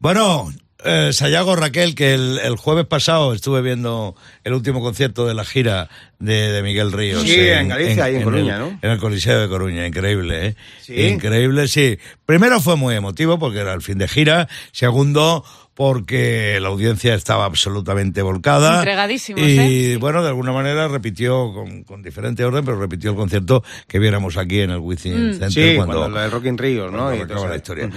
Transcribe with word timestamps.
Bueno, 0.00 0.50
eh, 0.82 1.10
Sayago 1.12 1.56
Raquel, 1.56 1.94
que 1.94 2.14
el, 2.14 2.38
el 2.42 2.56
jueves 2.56 2.86
pasado 2.86 3.34
estuve 3.34 3.60
viendo 3.60 4.16
el 4.44 4.54
último 4.54 4.80
concierto 4.80 5.26
de 5.26 5.34
la 5.34 5.44
gira 5.44 5.90
de, 6.18 6.50
de 6.52 6.62
Miguel 6.62 6.90
Ríos. 6.90 7.22
Sí, 7.22 7.38
en 7.38 7.68
Galicia 7.68 8.10
y 8.10 8.16
en 8.16 8.22
Coruña, 8.22 8.54
el, 8.56 8.60
¿no? 8.62 8.78
En 8.80 8.90
el 8.90 8.98
Coliseo 8.98 9.38
de 9.40 9.48
Coruña, 9.48 9.86
increíble, 9.86 10.46
¿eh? 10.46 10.56
Sí. 10.80 10.94
Increíble, 11.02 11.68
sí. 11.68 11.98
Primero 12.24 12.60
fue 12.60 12.76
muy 12.76 12.94
emotivo 12.94 13.38
porque 13.38 13.58
era 13.58 13.74
el 13.74 13.82
fin 13.82 13.98
de 13.98 14.08
gira. 14.08 14.48
Segundo, 14.72 15.44
porque 15.74 16.58
la 16.62 16.68
audiencia 16.68 17.14
estaba 17.14 17.44
absolutamente 17.44 18.22
volcada. 18.22 18.78
Entregadísimos, 18.78 19.42
Y 19.42 19.92
¿eh? 19.92 19.96
bueno, 19.98 20.22
de 20.22 20.28
alguna 20.28 20.52
manera 20.52 20.88
repitió 20.88 21.52
con, 21.52 21.84
con 21.84 22.02
diferente 22.02 22.42
orden, 22.42 22.64
pero 22.64 22.80
repitió 22.80 23.10
el 23.10 23.16
concierto 23.16 23.62
que 23.86 23.98
viéramos 23.98 24.38
aquí 24.38 24.60
en 24.60 24.70
el 24.70 24.78
Wizzing 24.78 25.12
Mm. 25.12 25.32
Center 25.32 25.50
Sí, 25.52 25.76
cuando, 25.76 25.98
cuando 25.98 26.16
lo 26.16 26.22
del 26.22 26.30
Rock 26.30 26.46
in 26.46 26.56
Rio, 26.56 26.90
¿no? 26.90 27.14
Y 27.14 27.18
la 27.26 27.56
historia. 27.56 27.90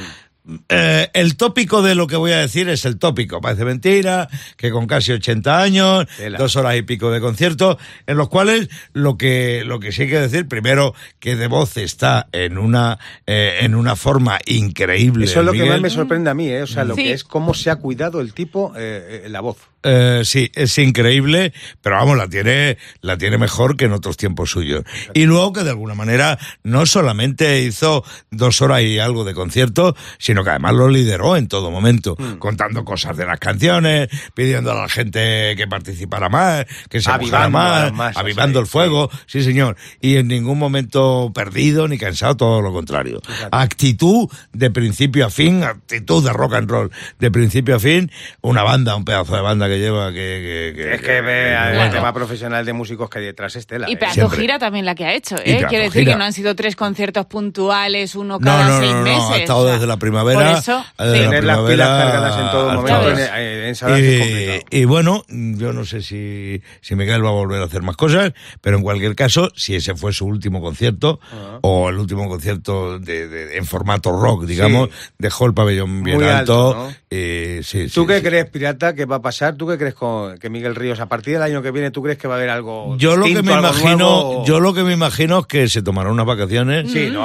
Eh, 0.68 1.10
el 1.14 1.38
tópico 1.38 1.82
de 1.82 1.96
lo 1.96 2.06
que 2.08 2.18
voy 2.18 2.32
a 2.34 2.40
decir 2.40 2.68
es 2.68 2.84
el 2.86 2.98
tópico. 3.00 3.40
Parece 3.40 3.64
mentira 3.64 4.28
que 4.58 4.72
con 4.72 4.88
casi 4.88 5.12
80 5.14 5.62
años, 5.62 6.06
Tela. 6.18 6.38
dos 6.38 6.56
horas 6.58 6.76
y 6.76 6.82
pico 6.82 7.12
de 7.12 7.22
concierto, 7.22 7.78
en 8.08 8.18
los 8.18 8.28
cuales 8.30 8.68
lo 8.92 9.18
que, 9.18 9.64
lo 9.66 9.80
que 9.80 9.92
sí 9.92 10.04
hay 10.04 10.10
que 10.10 10.20
decir, 10.20 10.48
primero, 10.48 10.94
que 11.20 11.36
de 11.38 11.48
voz 11.48 11.78
está 11.78 12.28
en 12.34 12.58
una, 12.58 13.00
eh, 13.26 13.60
en 13.62 13.74
una 13.76 13.96
forma 13.96 14.38
increíble. 14.46 15.26
Eso 15.26 15.40
es 15.40 15.46
lo 15.46 15.54
que 15.54 15.64
más 15.66 15.80
me 15.82 15.90
sorprende 15.90 16.30
a 16.30 16.34
mí, 16.34 16.50
¿eh? 16.50 16.64
O 16.64 16.68
sea, 16.68 16.84
lo 16.84 16.96
Sí. 16.96 17.04
que 17.04 17.14
es 17.14 17.24
cómo 17.24 17.54
se 17.54 17.70
ha 17.70 17.78
cuidado 17.78 18.20
el 18.20 18.34
tipo 18.34 18.74
eh, 18.76 19.24
eh, 19.26 19.30
la 19.30 19.40
voz. 19.42 19.58
Eh, 19.84 20.22
sí, 20.24 20.50
es 20.56 20.78
increíble, 20.78 21.54
pero 21.82 21.98
vamos, 21.98 22.18
la 22.18 22.28
tiene, 22.28 22.78
la 23.02 23.18
tiene 23.18 23.38
mejor 23.38 23.76
que 23.76 23.86
en 23.86 23.92
otros 23.94 24.18
tiempos 24.18 24.50
suyos. 24.52 24.84
Y 25.14 25.26
luego 25.26 25.54
que 25.54 25.64
de 25.64 25.72
alguna 25.72 25.94
manera 25.94 26.40
no 26.64 26.86
solamente 26.86 27.62
hizo 27.62 28.04
dos 28.32 28.62
horas 28.62 28.82
y 28.82 29.00
algo 29.00 29.24
de 29.26 29.34
concierto, 29.34 29.96
sino 30.20 30.44
que 30.44 30.52
además 30.52 30.74
lo 30.74 30.90
lideró 30.90 31.36
en 31.36 31.48
todo 31.48 31.70
momento, 31.72 32.16
Mm. 32.18 32.38
contando 32.40 32.86
cosas 32.86 33.18
de 33.18 33.26
las 33.26 33.40
canciones, 33.40 34.08
pidiendo 34.34 34.72
a 34.72 34.76
la 34.76 34.90
gente 34.90 35.56
que 35.58 35.68
participara 35.68 36.30
más, 36.30 36.66
que 36.90 37.02
se 37.02 37.10
mojara 37.10 37.44
Avivando 37.46 37.58
a 37.58 37.92
más, 37.92 38.18
avivando 38.18 38.60
sí, 38.60 38.64
el 38.64 38.68
fuego, 38.68 39.10
sí. 39.26 39.44
señor. 39.44 39.76
Y 40.02 40.16
en 40.18 40.28
ningún 40.28 40.58
momento 40.60 41.32
perdido 41.34 41.88
ni 41.88 41.98
cansado, 41.98 42.38
todo 42.38 42.62
lo 42.62 42.72
contrario. 42.72 43.22
Actitud 43.52 44.30
de 44.52 44.72
principio 44.72 45.26
a 45.26 45.30
fin, 45.30 45.64
actitud 45.64 46.24
de 46.24 46.32
rock 46.34 46.54
and 46.56 46.70
roll 46.70 46.92
de 47.20 47.32
principio 47.32 47.76
a 47.76 47.80
fin, 47.80 48.12
una 48.42 48.64
banda, 48.64 48.96
un 48.96 49.06
pedazo 49.06 49.36
de 49.36 49.42
banda 49.42 49.68
que 49.68 49.73
lleva 49.80 50.12
que... 50.12 50.74
que- 50.74 50.74
que- 50.76 50.94
Es 50.96 51.02
que 51.02 51.22
ve 51.22 51.56
al 51.56 51.76
bueno. 51.76 51.92
tema 51.94 52.14
profesional 52.14 52.66
de 52.66 52.74
músicos 52.74 53.10
que 53.10 53.20
hay 53.20 53.26
detrás 53.26 53.56
es 53.56 53.66
tela. 53.68 53.90
Y 53.90 53.94
¿eh? 53.94 53.98
pedazo 53.98 54.14
Siempre. 54.16 54.40
gira 54.40 54.60
también 54.60 54.86
la 54.86 54.96
que 54.96 55.06
ha 55.06 55.14
hecho, 55.14 55.36
¿eh? 55.44 55.64
Quiere 55.70 55.86
decir 55.86 56.02
gira. 56.02 56.14
que 56.14 56.18
no 56.18 56.24
han 56.26 56.34
sido 56.34 56.56
tres 56.56 56.76
conciertos 56.76 57.26
puntuales, 57.26 58.16
uno 58.16 58.40
No, 58.40 58.46
cada 58.46 58.68
no, 58.68 58.80
seis 58.80 58.92
no, 58.92 58.98
no, 59.00 59.04
meses. 59.04 59.30
ha 59.32 59.38
estado 59.38 59.60
o 59.60 59.64
sea, 59.66 59.74
desde 59.74 59.88
la 59.88 59.98
primavera. 59.98 60.40
Por 60.52 60.60
eso, 60.60 60.86
desde 60.98 61.12
la 61.12 61.14
sí. 61.18 61.24
Tener 61.24 61.44
las 61.44 61.58
pilas 61.60 61.68
primavera 61.68 62.12
cargadas 62.12 62.40
en 62.40 62.52
todo 62.52 62.74
momento 62.74 63.10
en, 63.10 63.20
en, 63.20 63.64
en 63.66 63.76
complicado. 63.76 64.64
Y, 64.72 64.78
y 64.82 64.86
bueno, 64.86 65.24
yo 65.30 65.74
no 65.74 65.86
sé 65.86 66.02
si, 66.02 66.62
si 66.82 66.96
Miguel 66.96 67.24
va 67.24 67.30
a 67.30 67.34
volver 67.34 67.62
a 67.62 67.66
hacer 67.66 67.82
más 67.82 67.96
cosas, 67.98 68.34
pero 68.62 68.78
en 68.78 68.84
cualquier 68.84 69.16
caso, 69.16 69.52
si 69.56 69.76
ese 69.76 69.96
fue 69.96 70.14
su 70.14 70.26
último 70.26 70.62
concierto, 70.62 71.20
Ah. 71.32 71.60
o 71.62 71.90
el 71.90 71.98
último 71.98 72.28
concierto 72.30 73.00
de, 73.00 73.28
de- 73.28 73.58
en 73.58 73.66
formato 73.66 74.12
rock, 74.12 74.46
digamos, 74.46 74.90
dejó 75.18 75.46
el 75.46 75.54
pabellón 75.54 76.04
bien 76.04 76.18
Muy 76.18 76.26
alto. 76.28 76.70
alto, 76.70 76.76
¿no? 77.10 77.18
y 77.18 77.64
sí, 77.64 77.88
¿Tú 77.94 78.02
sí, 78.02 78.08
qué 78.08 78.18
sí. 78.18 78.24
crees, 78.24 78.46
Pirata, 78.50 78.94
que 78.94 79.06
va 79.06 79.18
a 79.18 79.22
pasar? 79.22 79.56
¿Tú 79.64 79.70
qué 79.70 79.78
crees 79.78 79.94
con 79.94 80.38
que 80.40 80.50
Miguel 80.50 80.76
Ríos, 80.76 81.00
a 81.00 81.06
partir 81.06 81.36
del 81.36 81.42
año 81.44 81.62
que 81.62 81.72
viene, 81.72 81.90
tú 81.90 82.04
crees 82.04 82.18
que 82.18 82.28
va 82.28 82.34
a 82.34 82.38
haber 82.38 82.50
algo 82.50 82.98
Yo 82.98 83.16
lo 83.16 83.24
que 83.26 83.42
me 83.42 83.54
imagino, 83.54 83.96
nuevo, 83.98 84.42
o- 84.42 84.46
yo 84.46 84.60
lo 84.60 84.74
que 84.74 84.84
me 84.84 84.92
imagino 84.92 85.40
es 85.40 85.46
que 85.46 85.70
se 85.70 85.82
tomará 85.82 86.12
unas 86.12 86.26
vacaciones. 86.26 86.92
Sí, 86.92 87.08
Mm, 87.10 87.14
no. 87.14 87.24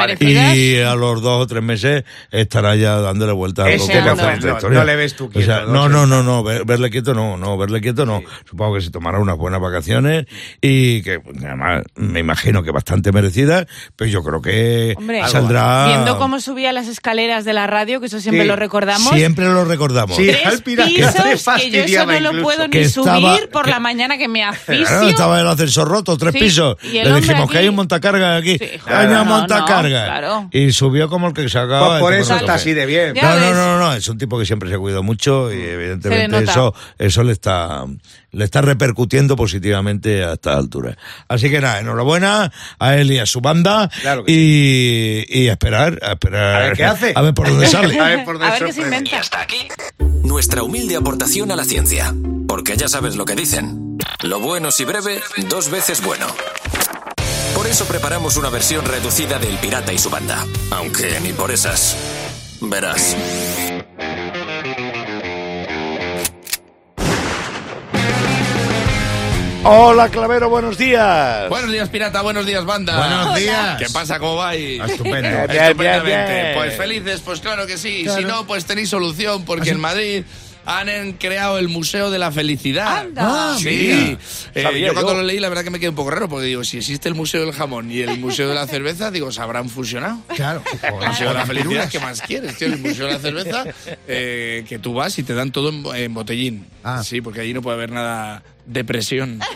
Y 0.55 0.79
a 0.79 0.95
los 0.95 1.21
dos 1.21 1.43
o 1.43 1.47
tres 1.49 1.65
meses 1.65 2.05
estará 2.31 2.77
ya 2.77 3.01
dándole 3.01 3.33
vuelta 3.33 3.63
a 3.65 3.65
no, 3.65 3.71
que 3.89 4.01
no, 4.01 4.15
no, 4.15 4.33
historia. 4.55 4.79
no 4.79 4.85
le 4.85 4.95
ves 4.95 5.17
tú 5.17 5.25
O 5.25 5.31
quieto, 5.31 5.47
sea, 5.47 5.63
¿no? 5.63 5.89
no, 5.89 5.89
no, 5.89 6.07
no, 6.07 6.23
no, 6.23 6.45
ver- 6.45 6.65
verle 6.65 6.91
quieto 6.91 7.13
no, 7.13 7.37
no, 7.37 7.59
verle 7.59 7.81
quieto 7.81 8.07
no. 8.07 8.23
Supongo 8.49 8.77
que 8.77 8.83
se 8.83 8.91
tomará 8.93 9.19
unas 9.19 9.37
buenas 9.37 9.61
vacaciones 9.61 10.27
y 10.61 11.03
que 11.03 11.19
pues, 11.19 11.37
además 11.43 11.83
me 11.97 12.21
imagino 12.21 12.63
que 12.63 12.71
bastante 12.71 13.11
merecidas, 13.11 13.67
pero 13.97 14.09
yo 14.13 14.23
creo 14.23 14.41
que 14.41 14.95
Hombre, 14.97 15.27
saldrá. 15.27 15.87
Viendo 15.89 16.19
cómo 16.19 16.39
subía 16.39 16.73
las 16.73 16.87
escaleras 16.87 17.45
de 17.45 17.53
la 17.53 17.67
radio, 17.67 17.99
que 17.99 18.07
eso 18.07 18.21
siempre 18.21 18.43
Sí. 18.43 18.47
lo 18.49 18.55
recordamos. 18.55 19.13
Siempre 19.13 19.47
lo 19.47 19.65
recordamos. 19.65 20.17
Sí. 20.17 20.27
Tres 20.45 20.63
pisos, 20.63 20.87
que 20.87 21.01
yo 21.01 21.09
eso 21.09 21.39
fastidiaba 21.39 22.21
no 22.21 22.28
lo 22.33 22.39
incluso. 22.39 22.57
puedo 22.57 22.71
Que 22.71 22.79
ni 22.79 22.85
estaba- 22.85 23.17
subir 23.37 23.49
por 23.51 23.65
que- 23.65 23.71
la 23.71 23.81
mañana 23.81 24.17
que 24.19 24.29
me 24.29 24.41
Claro, 24.41 24.57
asfixio. 24.57 25.09
estaba 25.09 25.41
el 25.41 25.49
ascensor 25.49 25.89
roto, 25.89 26.17
tres 26.17 26.33
Sí, 26.35 26.39
pisos. 26.41 26.77
Le 26.83 27.13
dijimos 27.15 27.51
que 27.51 27.59
hay 27.59 27.69
un 27.69 27.75
montacarga 27.77 28.37
aquí. 28.37 28.59
Sí, 28.59 28.65
hay 28.87 29.07
una 29.07 29.19
no, 29.19 29.25
no, 29.25 29.39
montacarga. 29.39 30.05
claro. 30.05 30.49
Y 30.53 30.73
subió 30.73 31.09
como 31.09 31.29
el 31.29 31.35
que 31.35 31.49
se 31.49 31.59
acaba 31.59 31.87
Pues 31.87 31.95
de 31.97 32.01
por 32.01 32.15
eso 32.15 32.37
está 32.37 32.55
así 32.55 32.73
de 32.73 32.87
bien. 32.87 33.15
No, 33.21 33.37
no, 33.39 33.55
no, 33.55 33.79
no, 33.79 33.93
es 33.95 34.09
un 34.09 34.19
tipo 34.19 34.39
que 34.39 34.47
siempre 34.47 34.69
se 34.71 34.79
cuida 34.79 35.01
mucho 35.03 35.53
y 35.53 35.61
evidentemente 35.61 36.45
eso, 36.45 36.75
eso 36.99 37.23
le 37.23 37.33
está, 37.33 37.85
le 38.39 38.45
está 38.45 38.63
repercutiendo 38.63 39.35
positivamente 39.35 40.23
a 40.23 40.35
esta 40.35 40.57
altura. 40.57 40.97
Así 41.27 41.51
que 41.51 41.61
nada, 41.61 41.81
enhorabuena 41.81 42.53
a 42.79 42.97
él 42.97 43.11
y 43.11 43.19
a 43.19 43.27
su 43.27 43.41
banda 43.41 43.91
Claro 44.01 44.25
que 44.25 44.33
y, 44.33 45.25
y 45.29 45.49
a 45.49 45.53
esperar, 45.53 45.99
a 46.03 46.13
esperar. 46.13 46.55
A 46.55 46.59
ver 46.67 46.77
qué 46.77 46.85
hace. 46.85 47.13
A 47.17 47.23
ver 47.23 47.35
por 47.35 47.49
dónde 47.49 47.67
sale. 47.67 47.99
A 48.01 48.05
ver 48.05 48.25
por 48.25 48.37
A 48.37 48.39
dónde 48.39 48.61
ver 48.61 48.65
qué 48.67 48.73
se 48.73 48.83
inventa. 48.83 49.19
Hasta 49.19 49.41
aquí 49.41 49.69
nuestra 50.23 50.63
humilde 50.63 50.95
aportación 50.95 51.51
a 51.51 51.57
la 51.57 51.65
ciencia. 51.65 52.15
Porque 52.47 52.77
ya 52.77 52.87
sabes 52.87 53.17
lo 53.17 53.25
que 53.25 53.35
dicen. 53.35 53.99
Lo 54.23 54.39
bueno 54.39 54.71
si 54.71 54.85
breve, 54.85 55.21
dos 55.49 55.69
veces 55.69 56.01
bueno. 56.01 56.27
Por 57.57 57.67
eso 57.67 57.87
preparamos 57.87 58.37
una 58.37 58.51
versión 58.51 58.85
reducida 58.85 59.41
del 59.41 59.57
Pirata 59.59 59.93
y 59.93 59.99
su 59.99 60.11
banda. 60.11 60.47
Aunque 60.71 61.19
ni 61.21 61.33
por 61.33 61.51
esas. 61.51 61.97
Verás. 62.61 63.17
Hola, 69.65 70.09
Clavero, 70.09 70.49
buenos 70.49 70.79
días. 70.79 71.49
Buenos 71.49 71.71
días, 71.73 71.89
pirata. 71.89 72.23
Buenos 72.23 72.47
días, 72.47 72.65
banda. 72.65 72.97
Buenos 72.97 73.35
días. 73.37 73.77
¿Qué 73.79 73.89
pasa? 73.93 74.19
¿Cómo 74.19 74.37
vais? 74.37 74.81
Estupendo. 74.81 75.29
Bien, 75.29 75.47
bien, 75.49 75.63
Estupendamente. 75.65 76.33
bien. 76.43 76.55
Pues 76.55 76.77
felices, 76.77 77.21
pues 77.25 77.41
claro 77.41 77.67
que 77.67 77.77
sí. 77.77 78.07
Si 78.09 78.25
no, 78.25 78.47
pues 78.47 78.65
tenéis 78.65 78.89
solución, 78.89 79.45
porque 79.45 79.71
en 79.71 79.81
Madrid 79.81 80.25
han 80.69 81.13
creado 81.15 81.59
el 81.59 81.69
Museo 81.69 82.11
de 82.11 82.19
la 82.19 82.31
Felicidad. 82.31 82.99
Anda. 82.99 83.23
Ah, 83.25 83.57
sí. 83.59 83.65
mira. 84.55 84.73
Eh, 84.77 84.81
yo 84.81 84.93
cuando 84.93 85.13
yo. 85.13 85.19
lo 85.19 85.23
leí, 85.23 85.39
la 85.41 85.49
verdad 85.49 85.65
que 85.65 85.71
me 85.71 85.79
quedé 85.81 85.89
un 85.89 85.95
poco 85.97 86.11
raro, 86.11 86.29
porque 86.29 86.47
digo, 86.47 86.63
si 86.65 86.77
existe 86.79 87.09
el 87.09 87.15
Museo 87.15 87.41
del 87.45 87.53
Jamón 87.53 87.91
y 87.91 88.01
el 88.01 88.19
Museo 88.19 88.49
de 88.49 88.55
la 88.55 88.67
Cerveza, 88.67 89.11
digo, 89.11 89.33
¿se 89.33 89.41
habrán 89.41 89.69
fusionado? 89.71 90.19
Claro. 90.35 90.63
El 90.83 91.09
Museo 91.09 91.29
de 91.29 91.35
la 91.35 91.47
Felicidad, 91.47 91.89
¿qué 91.91 91.99
más 92.01 92.21
quieres, 92.21 92.57
tío? 92.59 92.67
El 92.69 92.79
Museo 92.79 93.07
de 93.07 93.13
la 93.15 93.19
Cerveza, 93.19 93.65
eh, 94.07 94.65
que 94.69 94.79
tú 94.79 94.93
vas 94.95 95.19
y 95.19 95.23
te 95.23 95.35
dan 95.35 95.51
todo 95.53 95.71
en, 95.71 95.83
bo- 95.83 95.95
en 95.95 96.13
botellín. 96.13 96.67
Ah. 96.85 97.03
Sí, 97.05 97.21
porque 97.21 97.41
allí 97.41 97.55
no 97.55 97.63
puede 97.63 97.77
haber 97.77 97.91
nada 97.91 98.43
de 98.67 98.85
presión. 98.85 99.41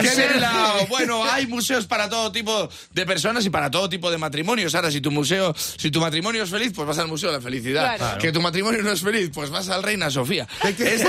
¡Qué 0.00 0.10
bien 0.16 0.36
hilado! 0.36 0.69
Bueno, 0.88 1.24
hay 1.24 1.46
museos 1.46 1.86
para 1.86 2.08
todo 2.08 2.30
tipo 2.32 2.68
de 2.92 3.06
personas 3.06 3.44
y 3.46 3.50
para 3.50 3.70
todo 3.70 3.88
tipo 3.88 4.10
de 4.10 4.18
matrimonios. 4.18 4.74
Ahora, 4.74 4.90
si 4.90 5.00
tu 5.00 5.10
museo, 5.10 5.54
si 5.56 5.90
tu 5.90 6.00
matrimonio 6.00 6.42
es 6.42 6.50
feliz, 6.50 6.72
pues 6.74 6.86
vas 6.86 6.98
al 6.98 7.08
Museo 7.08 7.30
de 7.30 7.36
la 7.38 7.42
Felicidad. 7.42 7.96
Claro. 7.96 8.18
Que 8.20 8.32
tu 8.32 8.40
matrimonio 8.40 8.82
no 8.82 8.90
es 8.92 9.00
feliz, 9.00 9.30
pues 9.32 9.50
vas 9.50 9.68
al 9.68 9.82
Reina 9.82 10.10
Sofía. 10.10 10.46
Este- 10.64 11.06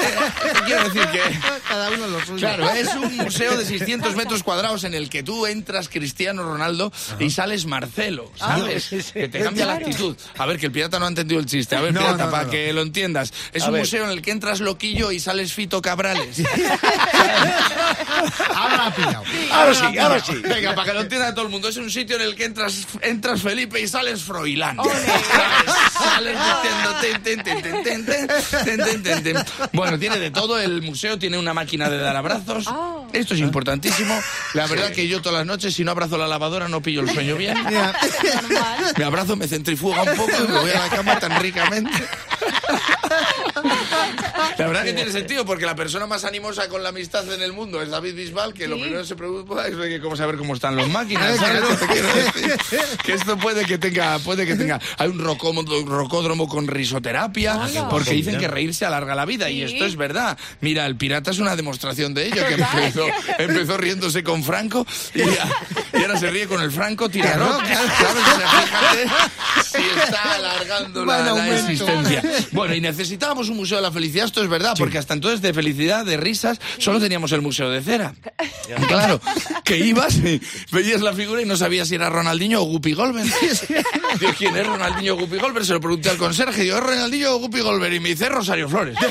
quiero 0.65 0.83
decir 0.85 1.07
que... 1.11 1.21
Cada 1.67 1.89
uno 1.91 2.07
lo 2.07 2.19
suyo. 2.25 2.37
Claro, 2.39 2.69
es 2.71 2.93
un 2.95 3.15
museo 3.17 3.57
de 3.57 3.65
600 3.65 4.15
metros 4.15 4.43
cuadrados 4.43 4.83
en 4.83 4.93
el 4.93 5.09
que 5.09 5.23
tú 5.23 5.45
entras 5.47 5.87
Cristiano 5.89 6.43
Ronaldo 6.43 6.91
y 7.19 7.29
sales 7.29 7.65
Marcelo, 7.65 8.31
¿sabes? 8.35 8.89
Que 9.13 9.27
te 9.29 9.39
cambia 9.39 9.65
la 9.65 9.73
actitud. 9.75 10.15
A 10.37 10.45
ver, 10.45 10.59
que 10.59 10.65
el 10.67 10.71
pirata 10.71 10.99
no 10.99 11.05
ha 11.05 11.09
entendido 11.09 11.39
el 11.39 11.45
chiste. 11.45 11.75
A 11.75 11.81
ver, 11.81 11.93
No, 11.93 12.01
pirata, 12.01 12.25
no, 12.25 12.31
para 12.31 12.43
no. 12.43 12.49
que 12.49 12.73
lo 12.73 12.81
entiendas. 12.81 13.33
Es 13.53 13.63
un 13.65 13.77
museo 13.77 14.03
en 14.03 14.11
el 14.11 14.21
que 14.21 14.31
entras 14.31 14.59
loquillo 14.59 15.11
y 15.11 15.19
sales 15.19 15.53
Fito 15.53 15.81
Cabrales. 15.81 16.41
Ahora 18.55 18.77
la 18.77 18.85
ha 18.87 18.95
pillado 18.95 19.23
ahora 19.61 19.73
sí, 19.73 19.97
ahora 19.97 20.19
sí. 20.19 20.33
Venga, 20.41 20.75
para 20.75 20.87
que 20.87 20.93
lo 20.93 21.01
entienda 21.01 21.33
todo 21.33 21.45
el 21.45 21.51
mundo, 21.51 21.69
es 21.69 21.77
un 21.77 21.89
sitio 21.89 22.15
en 22.17 22.23
el 22.23 22.35
que 22.35 22.45
entras, 22.45 22.87
entras 23.01 23.41
Felipe 23.41 23.79
y 23.79 23.87
sales 23.87 24.23
Froilán. 24.23 24.77
sales 25.93 26.37
metiendo. 26.37 26.91
Bueno, 29.73 29.99
tiene 29.99 30.17
de 30.17 30.31
todo. 30.31 30.59
El 30.59 30.81
museo 30.81 31.17
tiene 31.17 31.37
una 31.37 31.53
máquina 31.53 31.89
de 31.89 31.97
dar 31.97 32.15
abrazos. 32.15 32.65
Esto 33.13 33.33
es 33.33 33.41
ah. 33.41 33.43
importantísimo. 33.43 34.19
La 34.53 34.67
verdad 34.67 34.89
sí. 34.89 34.93
que 34.95 35.07
yo 35.07 35.21
todas 35.21 35.39
las 35.39 35.47
noches, 35.47 35.73
si 35.73 35.83
no 35.83 35.91
abrazo 35.91 36.17
la 36.17 36.27
lavadora, 36.27 36.67
no 36.67 36.81
pillo 36.81 37.01
el 37.01 37.09
sueño 37.09 37.35
bien. 37.35 37.57
Me 38.97 39.03
abrazo, 39.03 39.35
me 39.35 39.47
centrifuga 39.47 40.03
un 40.03 40.15
poco 40.15 40.31
y 40.31 40.47
me 40.47 40.59
voy 40.59 40.71
a 40.71 40.79
la 40.79 40.89
cama 40.89 41.19
tan 41.19 41.39
ricamente. 41.41 41.91
La 44.57 44.67
verdad 44.67 44.83
que 44.83 44.93
tiene 44.93 45.11
sentido, 45.11 45.45
porque 45.45 45.65
la 45.65 45.75
persona 45.75 46.05
más 46.07 46.23
animosa 46.25 46.67
con 46.67 46.83
la 46.83 46.89
amistad 46.89 47.31
en 47.33 47.41
el 47.41 47.53
mundo 47.53 47.81
es 47.81 47.89
David 47.89 48.15
Bisbal, 48.15 48.53
que 48.53 48.67
lo 48.67 48.75
Sí. 48.75 48.81
primero 48.81 49.01
que 49.01 49.07
se 49.07 49.15
preocupa 49.15 49.67
es 49.67 49.77
de 49.77 49.99
cómo 50.01 50.15
saber 50.15 50.37
cómo 50.37 50.53
están 50.53 50.75
los 50.75 50.87
máquinas. 50.89 51.37
¿sabes 51.37 51.61
lo 51.61 51.69
que 53.03 53.13
esto 53.13 53.37
puede 53.37 53.65
que 53.65 53.77
tenga, 53.77 54.19
puede 54.19 54.45
que 54.45 54.55
tenga. 54.55 54.79
Hay 54.97 55.09
un 55.09 55.19
rocódromo 55.19 56.47
con 56.47 56.67
risoterapia, 56.67 57.57
Hola. 57.57 57.89
porque 57.89 58.11
dicen 58.11 58.37
que 58.39 58.47
reírse 58.47 58.85
alarga 58.85 59.15
la 59.15 59.25
vida, 59.25 59.49
y 59.49 59.67
Sí. 59.67 59.73
esto 59.73 59.85
es 59.85 59.95
verdad. 59.95 60.37
Mira, 60.61 60.85
el 60.85 60.95
pirata 60.95 61.31
es 61.31 61.39
una 61.39 61.55
demostración 61.55 62.13
de 62.13 62.27
ello, 62.27 62.45
que 62.47 62.53
empezó, 62.55 63.05
empezó 63.37 63.77
riéndose 63.77 64.23
con 64.23 64.43
Franco 64.43 64.85
y, 65.13 65.21
y 65.21 66.01
ahora 66.01 66.17
se 66.19 66.29
ríe 66.29 66.47
con 66.47 66.61
el 66.61 66.71
Franco. 66.71 67.09
¿sabes? 67.11 67.31
Fíjate 67.61 69.09
si 69.63 69.77
está 69.99 70.35
alargando 70.35 71.05
la, 71.05 71.19
la 71.33 71.55
existencia. 71.59 72.21
Bueno, 72.51 72.73
y 72.75 72.81
necesitábamos 72.81 73.49
un 73.49 73.57
museo 73.57 73.77
de 73.77 73.83
la 73.83 73.90
felicidad, 73.91 74.25
esto 74.25 74.41
es 74.41 74.49
verdad, 74.49 74.73
porque 74.77 74.97
hasta 74.97 75.13
entonces 75.13 75.41
de 75.41 75.53
felicidad, 75.53 76.05
de 76.05 76.17
risas, 76.17 76.59
solo 76.77 76.99
teníamos 76.99 77.31
el 77.31 77.41
museo 77.41 77.69
de 77.69 77.81
cera. 77.81 78.13
Claro, 78.87 79.19
que 79.63 79.77
ibas 79.77 80.15
y 80.15 80.41
veías 80.71 81.01
la 81.01 81.13
figura 81.13 81.41
y 81.41 81.45
no 81.45 81.57
sabías 81.57 81.87
si 81.87 81.95
era 81.95 82.09
Ronaldinho 82.09 82.61
o 82.61 82.65
Guppy 82.65 82.93
Golver. 82.93 83.25
Digo, 84.19 84.33
¿quién 84.37 84.55
es 84.55 84.65
Ronaldinho 84.65 85.13
o 85.13 85.17
Guppy 85.17 85.37
Golver? 85.37 85.65
Se 85.65 85.73
lo 85.73 85.79
pregunté 85.81 86.09
al 86.09 86.17
conserje, 86.17 86.63
digo, 86.63 86.77
¿es 86.77 86.83
Ronaldinho 86.83 87.33
o 87.35 87.39
Guppy 87.39 87.59
Golver? 87.61 87.93
Y 87.93 87.99
me 87.99 88.09
dice, 88.09 88.25
"Es 88.25 88.31
Rosario 88.31 88.67
Flores. 88.69 88.95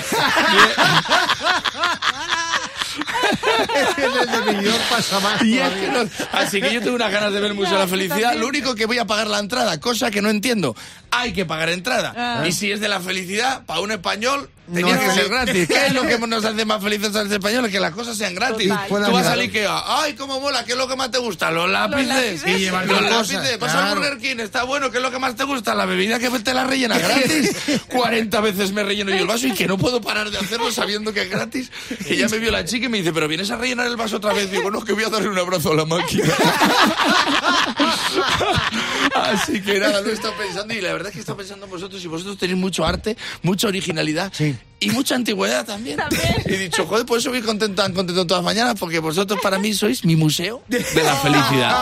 Y 5.43 5.59
es 5.59 5.71
que 5.71 5.89
no- 5.89 6.09
así 6.33 6.61
que 6.61 6.73
yo 6.75 6.81
tengo 6.81 6.97
unas 6.97 7.13
ganas 7.13 7.33
de 7.33 7.41
ver 7.41 7.51
el 7.51 7.57
Museo 7.57 7.75
de 7.75 7.79
la 7.81 7.89
Felicidad. 7.89 8.35
Lo 8.35 8.47
único 8.49 8.75
que 8.75 8.87
voy 8.87 8.99
a 8.99 9.07
pagar 9.07 9.27
la 9.29 9.39
entrada, 9.39 9.79
cosa 9.81 10.11
que 10.11 10.23
no 10.23 10.31
entiendo. 10.31 10.75
Hay 11.11 11.33
que 11.33 11.45
pagar 11.45 11.69
entrada. 11.71 12.15
Ah. 12.17 12.45
Y 12.47 12.53
si 12.53 12.71
es 12.71 12.81
de 12.81 12.89
la 12.89 13.01
felicidad, 13.01 13.65
para 13.67 13.81
un 13.81 13.93
español, 13.93 14.51
tenía 14.73 14.95
No, 14.97 15.01
que 15.01 15.11
ser 15.11 15.29
gratis. 15.29 15.69
¿Qué 15.69 15.87
es 15.87 15.93
lo 15.95 16.03
que 16.03 16.19
nos 16.19 16.45
hace 16.45 16.65
más 16.65 16.83
felices 16.83 17.15
a 17.15 17.25
los 17.25 17.33
españoles? 17.33 17.71
Que 17.71 17.81
las 17.81 17.93
cosas 17.93 18.17
sean 18.17 18.35
gratis. 18.35 18.69
Total. 18.69 18.89
Tú 18.89 18.95
vas 18.95 19.09
mirar. 19.09 19.27
al 19.33 19.41
Ikea. 19.41 19.83
¡Ay, 19.87 20.15
cómo 20.15 20.41
mola! 20.41 20.65
¿Qué 20.65 20.73
es 20.73 20.79
lo 20.79 20.89
que 20.89 20.97
más 20.97 21.11
te 21.11 21.19
gusta? 21.19 21.51
Los 21.51 21.69
lápices. 21.69 22.09
lápices. 22.09 22.49
Y 22.49 22.59
llevar 22.59 22.87
Los 22.87 22.99
cosas, 22.99 23.33
lápices. 23.33 23.59
Vas 23.59 23.75
al 23.75 23.81
claro. 23.83 24.01
Burger 24.01 24.19
King. 24.19 24.37
Está 24.41 24.63
bueno. 24.65 24.91
¿Qué 24.91 24.99
es 24.99 25.03
lo 25.03 25.11
que 25.11 25.19
más 25.19 25.37
te 25.37 25.45
gusta? 25.45 25.75
La 25.75 25.87
bebida 25.87 26.19
que 26.19 26.31
te 26.41 26.55
la 26.55 26.65
rellena 26.65 26.99
gratis. 26.99 27.57
40 27.89 28.41
veces 28.41 28.73
me 28.73 28.83
relleno 28.83 29.11
yo 29.11 29.19
el 29.19 29.27
vaso 29.27 29.47
y 29.47 29.53
que 29.55 29.67
no 29.67 29.77
puedo 29.79 30.01
parar 30.01 30.31
de 30.31 30.39
hacerlo 30.39 30.71
sabiendo 30.73 31.13
que 31.13 31.23
es 31.23 31.31
gratis. 31.31 31.71
Que 32.07 32.17
ya 32.17 32.29
me 32.29 32.39
vio 32.39 32.51
la 32.51 32.65
chica 32.65 32.87
y 32.87 32.89
me 32.89 32.99
dice, 32.99 33.13
pero 33.13 33.29
vienes 33.29 33.51
a 33.51 33.57
rellenar 33.57 33.87
el 33.87 33.97
vaso 33.97 34.17
otra 34.17 34.33
vez. 34.33 34.51
Digo, 34.51 34.71
no, 34.71 34.85
que 34.85 34.93
voy 34.93 35.05
a 35.05 35.09
darle 35.09 35.29
un 35.29 35.39
abrazo 35.39 35.73
a 35.73 35.75
la 35.75 35.85
máquina. 35.85 36.25
Así 39.23 39.61
que 39.63 39.79
nada, 39.79 40.01
lo 40.01 40.09
he 40.11 40.13
estado 40.13 40.35
pensando 40.37 40.75
y 40.75 40.81
la 40.81 40.93
verdad 40.93 41.09
es 41.09 41.13
que 41.13 41.19
he 41.19 41.21
estado 41.21 41.39
pensando 41.39 41.65
en 41.67 41.71
vosotros 41.71 42.03
y 42.05 42.09
vosotros 42.09 42.39
tenéis 42.39 42.59
mucho 42.59 42.85
arte, 42.85 43.17
mucha 43.43 43.69
originalidad 43.69 44.33
Sí. 44.35 44.57
y 44.81 44.91
mucha 44.91 45.15
antigüedad 45.15 45.65
también. 45.67 45.99
Y 46.47 46.53
he 46.55 46.59
dicho, 46.59 46.87
joder, 46.87 47.07
por 47.07 47.19
eso 47.19 47.31
voy 47.31 47.43
contento, 47.43 47.83
tan 47.83 47.93
contento 47.93 48.27
todas 48.27 48.43
las 48.45 48.55
mañanas, 48.55 48.77
porque 48.79 48.99
vosotros 48.99 49.39
para 49.43 49.59
mí 49.59 49.73
sois 49.75 50.05
mi 50.05 50.17
museo 50.17 50.63
de 50.69 50.81
la 51.03 51.17
felicidad. 51.17 51.77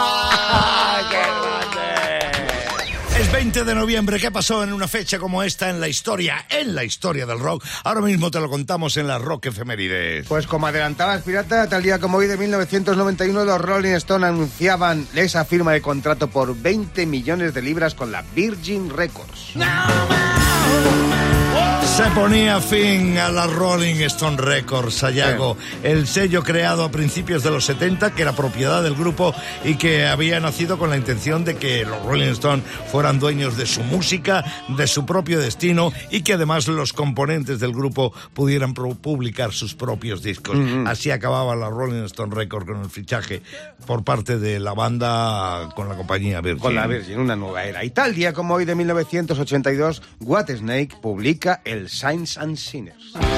Es 3.38 3.44
20 3.44 3.62
de 3.62 3.74
noviembre. 3.76 4.18
¿Qué 4.18 4.32
pasó 4.32 4.64
en 4.64 4.72
una 4.72 4.88
fecha 4.88 5.20
como 5.20 5.44
esta 5.44 5.70
en 5.70 5.78
la 5.78 5.86
historia, 5.86 6.46
en 6.50 6.74
la 6.74 6.82
historia 6.82 7.24
del 7.24 7.38
rock? 7.38 7.64
Ahora 7.84 8.00
mismo 8.00 8.32
te 8.32 8.40
lo 8.40 8.50
contamos 8.50 8.96
en 8.96 9.06
la 9.06 9.18
Rock 9.18 9.46
Efemérides. 9.46 10.26
Pues 10.26 10.48
como 10.48 10.66
adelantabas, 10.66 11.22
Pirata, 11.22 11.68
tal 11.68 11.84
día 11.84 12.00
como 12.00 12.18
hoy 12.18 12.26
de 12.26 12.36
1991 12.36 13.44
los 13.44 13.60
Rolling 13.60 13.92
Stone 13.92 14.26
anunciaban 14.26 15.06
esa 15.14 15.44
firma 15.44 15.70
de 15.72 15.80
contrato 15.80 16.26
por 16.26 16.60
20 16.60 17.06
millones 17.06 17.54
de 17.54 17.62
libras 17.62 17.94
con 17.94 18.10
la 18.10 18.24
Virgin 18.34 18.90
Records. 18.90 19.52
Se 21.98 22.04
ponía 22.10 22.60
fin 22.60 23.18
a 23.18 23.28
la 23.28 23.48
Rolling 23.48 23.96
Stone 24.02 24.36
Records, 24.36 24.94
Sayago, 24.94 25.56
el 25.82 26.06
sello 26.06 26.44
creado 26.44 26.84
a 26.84 26.92
principios 26.92 27.42
de 27.42 27.50
los 27.50 27.64
70 27.64 28.14
que 28.14 28.22
era 28.22 28.36
propiedad 28.36 28.84
del 28.84 28.94
grupo 28.94 29.34
y 29.64 29.74
que 29.74 30.06
había 30.06 30.38
nacido 30.38 30.78
con 30.78 30.90
la 30.90 30.96
intención 30.96 31.44
de 31.44 31.56
que 31.56 31.84
los 31.84 32.00
Rolling 32.04 32.28
Stone 32.28 32.62
fueran 32.92 33.18
dueños 33.18 33.56
de 33.56 33.66
su 33.66 33.82
música, 33.82 34.44
de 34.68 34.86
su 34.86 35.06
propio 35.06 35.40
destino 35.40 35.92
y 36.08 36.22
que 36.22 36.34
además 36.34 36.68
los 36.68 36.92
componentes 36.92 37.58
del 37.58 37.72
grupo 37.72 38.12
pudieran 38.32 38.74
publicar 38.74 39.52
sus 39.52 39.74
propios 39.74 40.22
discos. 40.22 40.56
Así 40.86 41.10
acababa 41.10 41.56
la 41.56 41.68
Rolling 41.68 42.04
Stone 42.04 42.32
Records 42.32 42.66
con 42.66 42.80
el 42.80 42.90
fichaje 42.90 43.42
por 43.86 44.04
parte 44.04 44.38
de 44.38 44.60
la 44.60 44.72
banda 44.72 45.68
con 45.74 45.88
la 45.88 45.96
compañía 45.96 46.40
Virgin. 46.42 46.62
Con 46.62 46.76
la 46.76 46.86
Virgin, 46.86 47.18
una 47.18 47.34
nueva 47.34 47.64
era. 47.64 47.84
Y 47.84 47.90
tal 47.90 48.14
día 48.14 48.32
como 48.32 48.54
hoy 48.54 48.64
de 48.64 48.76
1982, 48.76 50.00
What 50.20 50.48
Snake 50.48 50.96
publica 51.02 51.60
el 51.64 51.87
Signs 51.88 52.36
and 52.36 52.58
Sinners. 52.58 53.37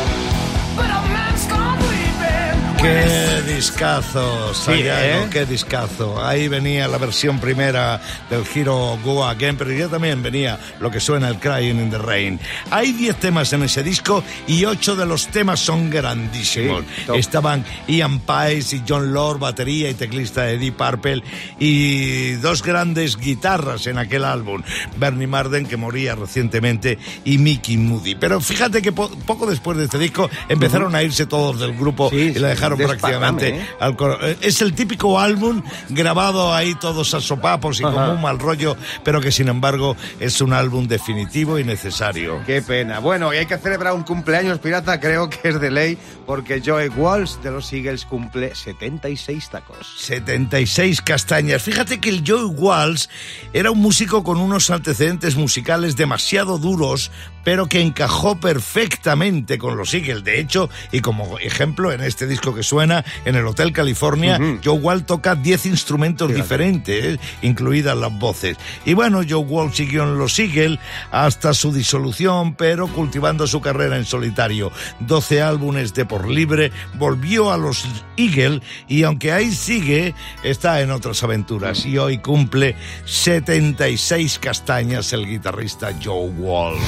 Qué 2.81 3.43
discazo, 3.56 4.55
Sayago, 4.55 5.25
¿eh? 5.25 5.29
qué 5.31 5.44
discazo. 5.44 6.25
Ahí 6.25 6.49
venía 6.49 6.88
la 6.88 6.97
versión 6.97 7.38
primera 7.38 8.00
del 8.31 8.43
Hero 8.55 8.99
Go 9.05 9.23
Again, 9.27 9.56
pero 9.59 9.71
ya 9.73 9.88
también 9.88 10.23
venía 10.23 10.59
lo 10.81 10.91
que 10.91 10.99
suena 10.99 11.29
el 11.29 11.38
Crying 11.38 11.79
in 11.79 11.91
the 11.91 11.99
Rain. 11.99 12.41
Hay 12.71 12.93
10 12.93 13.17
temas 13.17 13.53
en 13.53 13.65
ese 13.65 13.82
disco 13.82 14.25
y 14.47 14.65
8 14.65 14.97
de 14.97 15.05
los 15.05 15.27
temas 15.27 15.61
son 15.61 15.91
grandísimos. 15.91 16.85
Sí. 17.05 17.12
Estaban 17.17 17.67
Ian 17.87 18.21
Paice 18.21 18.77
y 18.77 18.82
John 18.88 19.12
Lord, 19.12 19.41
batería 19.41 19.91
y 19.91 19.94
teclista 19.94 20.44
de 20.44 20.56
Deep 20.56 20.77
Purple, 20.77 21.23
y 21.59 22.32
dos 22.37 22.62
grandes 22.62 23.19
guitarras 23.19 23.87
en 23.88 23.99
aquel 23.99 24.25
álbum, 24.25 24.62
Bernie 24.97 25.27
Marden, 25.27 25.67
que 25.67 25.77
moría 25.77 26.15
recientemente, 26.15 26.99
y 27.27 27.37
Mickey 27.37 27.77
Moody. 27.77 28.15
Pero 28.15 28.41
fíjate 28.41 28.81
que 28.81 28.93
po- 28.93 29.11
poco 29.27 29.44
después 29.44 29.77
de 29.77 29.85
este 29.85 29.99
disco 29.99 30.31
empezaron 30.49 30.94
a 30.94 31.03
irse 31.03 31.27
todos 31.27 31.61
del 31.61 31.75
grupo 31.77 32.09
Sí, 32.09 32.17
y 32.17 32.32
sí, 32.35 32.38
la 32.38 32.49
dejaron 32.49 32.69
prácticamente 32.76 33.49
¿eh? 33.49 33.67
al 33.81 33.96
coro- 33.96 34.19
eh, 34.26 34.37
Es 34.40 34.61
el 34.62 34.75
típico 34.75 35.19
álbum 35.20 35.62
grabado 35.88 36.55
ahí 36.55 36.75
todos 36.75 37.14
a 37.14 37.20
sopapos 37.20 37.81
y 37.81 37.84
Ajá. 37.84 37.93
como 37.94 38.12
un 38.14 38.20
mal 38.22 38.38
rollo, 38.38 38.76
pero 39.05 39.20
que 39.20 39.32
sin 39.32 39.49
embargo 39.49 39.96
es 40.19 40.40
un 40.40 40.52
álbum 40.52 40.87
definitivo 40.88 41.58
y 41.58 41.64
necesario. 41.64 42.43
Qué 42.46 42.62
pena. 42.62 42.99
Bueno, 43.00 43.32
y 43.32 43.38
hay 43.38 43.46
que 43.46 43.58
celebrar 43.58 43.94
un 43.94 44.02
cumpleaños 44.02 44.58
pirata, 44.58 45.00
creo 45.00 45.28
que 45.31 45.49
es 45.49 45.61
de 45.61 45.70
ley, 45.70 45.99
porque 46.26 46.62
Joey 46.64 46.88
Walsh 46.88 47.37
de 47.43 47.50
los 47.50 47.72
Eagles 47.72 48.05
cumple 48.05 48.55
76 48.55 49.50
tacos. 49.50 49.87
76 49.99 51.00
castañas. 51.02 51.62
Fíjate 51.62 52.00
que 52.00 52.11
el 52.11 52.22
Joey 52.26 52.44
Walsh 52.56 53.06
era 53.52 53.70
un 53.70 53.78
músico 53.81 54.22
con 54.25 54.38
unos 54.38 54.70
antecedentes 54.70 55.37
musicales 55.37 55.96
demasiado 55.96 56.58
duros, 56.58 57.11
pero 57.44 57.67
que 57.67 57.81
encajó 57.81 58.38
perfectamente 58.38 59.58
con 59.58 59.76
los 59.76 59.93
Eagles. 59.94 60.25
De 60.25 60.40
hecho, 60.40 60.69
y 60.93 61.00
como 61.00 61.38
ejemplo, 61.38 61.93
en 61.93 62.00
este 62.02 62.26
disco 62.26 62.55
que 62.55 62.60
suena, 62.62 63.05
en 63.25 63.37
el 63.37 63.47
Hotel 63.47 63.73
California, 63.73 64.39
Joe 64.65 64.79
Walsh 64.79 65.05
toca 65.05 65.35
10 65.35 65.67
instrumentos 65.67 66.33
diferentes, 66.33 67.19
incluidas 67.43 67.97
las 67.97 68.17
voces. 68.19 68.57
Y 68.85 68.95
bueno, 68.95 69.21
Joe 69.29 69.45
Walsh 69.45 69.75
siguió 69.75 70.05
en 70.05 70.19
los 70.19 70.39
Eagles 70.39 70.79
hasta 71.11 71.55
su 71.55 71.73
disolución, 71.73 72.55
pero 72.55 72.89
cultivando 72.89 73.47
su 73.47 73.61
carrera 73.61 73.97
en 73.97 74.05
solitario. 74.05 74.73
12 75.01 75.43
álbumes 75.43 75.95
de 75.95 76.05
por 76.05 76.29
libre, 76.29 76.73
volvió 76.95 77.53
a 77.53 77.57
los 77.57 77.87
Eagles 78.17 78.61
y 78.89 79.03
aunque 79.03 79.33
ahí 79.33 79.53
sigue, 79.53 80.15
está 80.43 80.81
en 80.81 80.91
otras 80.91 81.23
aventuras. 81.23 81.85
Y 81.87 81.99
hoy 81.99 82.19
cumple 82.19 82.77
76 83.05 84.39
castañas 84.39 85.13
el 85.13 85.27
guitarrista 85.27 85.93
Joe 86.03 86.29
Walsh. 86.31 86.81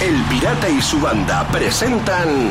El 0.00 0.22
Pirata 0.24 0.68
y 0.68 0.82
su 0.82 1.00
banda 1.00 1.48
presentan 1.48 2.50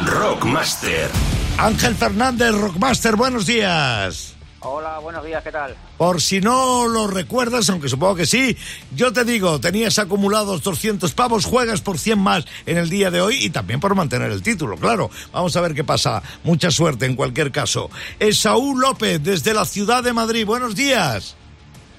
Rockmaster. 0.00 1.10
Ángel 1.58 1.94
Fernández, 1.94 2.52
Rockmaster, 2.52 3.14
buenos 3.14 3.46
días. 3.46 4.34
Hola, 4.60 5.00
buenos 5.00 5.24
días, 5.24 5.42
¿qué 5.42 5.50
tal? 5.50 5.74
Por 5.98 6.20
si 6.20 6.40
no 6.40 6.86
lo 6.86 7.08
recuerdas, 7.08 7.68
aunque 7.68 7.88
supongo 7.88 8.14
que 8.14 8.26
sí, 8.26 8.56
yo 8.94 9.12
te 9.12 9.24
digo, 9.24 9.60
tenías 9.60 9.98
acumulados 9.98 10.62
200 10.62 11.12
pavos, 11.14 11.46
juegas 11.46 11.80
por 11.80 11.98
100 11.98 12.18
más 12.18 12.44
en 12.64 12.78
el 12.78 12.88
día 12.88 13.10
de 13.10 13.20
hoy 13.20 13.44
y 13.44 13.50
también 13.50 13.80
por 13.80 13.94
mantener 13.96 14.30
el 14.30 14.42
título, 14.42 14.76
claro. 14.76 15.10
Vamos 15.32 15.56
a 15.56 15.60
ver 15.60 15.74
qué 15.74 15.82
pasa. 15.82 16.22
Mucha 16.44 16.70
suerte 16.70 17.06
en 17.06 17.16
cualquier 17.16 17.50
caso. 17.50 17.90
Esaú 18.20 18.76
López, 18.78 19.22
desde 19.22 19.52
la 19.52 19.64
ciudad 19.64 20.04
de 20.04 20.12
Madrid, 20.12 20.46
buenos 20.46 20.76
días. 20.76 21.36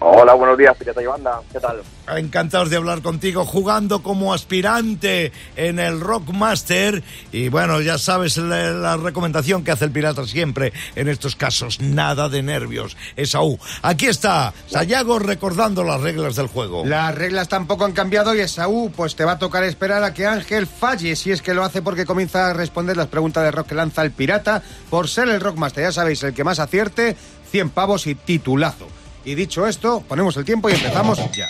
Hola, 0.05 0.33
buenos 0.33 0.57
días, 0.57 0.75
Pirata 0.77 1.01
y 1.01 1.05
Banda, 1.05 1.39
¿qué 1.49 1.61
tal? 1.61 1.81
Encantados 2.13 2.69
de 2.69 2.75
hablar 2.75 3.01
contigo, 3.01 3.45
jugando 3.45 4.03
como 4.03 4.33
aspirante 4.33 5.31
en 5.55 5.79
el 5.79 6.01
Rockmaster. 6.01 7.01
Y 7.31 7.47
bueno, 7.47 7.79
ya 7.79 7.97
sabes 7.97 8.35
la, 8.35 8.71
la 8.71 8.97
recomendación 8.97 9.63
que 9.63 9.71
hace 9.71 9.85
el 9.85 9.91
pirata 9.91 10.25
siempre 10.25 10.73
en 10.97 11.07
estos 11.07 11.37
casos: 11.37 11.79
nada 11.79 12.27
de 12.27 12.43
nervios. 12.43 12.97
Esaú. 13.15 13.57
Aquí 13.81 14.07
está, 14.07 14.53
Sayago 14.67 15.19
recordando 15.19 15.85
las 15.85 16.01
reglas 16.01 16.35
del 16.35 16.47
juego. 16.47 16.83
Las 16.83 17.15
reglas 17.15 17.47
tampoco 17.47 17.85
han 17.85 17.93
cambiado 17.93 18.35
y 18.35 18.41
Esaú, 18.41 18.91
pues 18.93 19.15
te 19.15 19.23
va 19.23 19.31
a 19.31 19.39
tocar 19.39 19.63
esperar 19.63 20.03
a 20.03 20.13
que 20.13 20.27
Ángel 20.27 20.67
falle, 20.67 21.15
si 21.15 21.31
es 21.31 21.41
que 21.41 21.53
lo 21.53 21.63
hace 21.63 21.81
porque 21.81 22.05
comienza 22.05 22.49
a 22.49 22.53
responder 22.53 22.97
las 22.97 23.07
preguntas 23.07 23.45
de 23.45 23.51
rock 23.51 23.67
que 23.67 23.75
lanza 23.75 24.01
el 24.01 24.11
pirata 24.11 24.63
por 24.89 25.07
ser 25.07 25.29
el 25.29 25.39
Rockmaster. 25.39 25.85
Ya 25.85 25.93
sabéis, 25.93 26.21
el 26.23 26.33
que 26.33 26.43
más 26.43 26.59
acierte, 26.59 27.15
100 27.51 27.69
pavos 27.69 28.05
y 28.05 28.15
titulazo. 28.15 28.89
Y 29.25 29.35
dicho 29.35 29.65
esto, 29.67 30.03
ponemos 30.07 30.35
el 30.37 30.45
tiempo 30.45 30.69
y 30.69 30.73
empezamos 30.73 31.17
ya. 31.31 31.47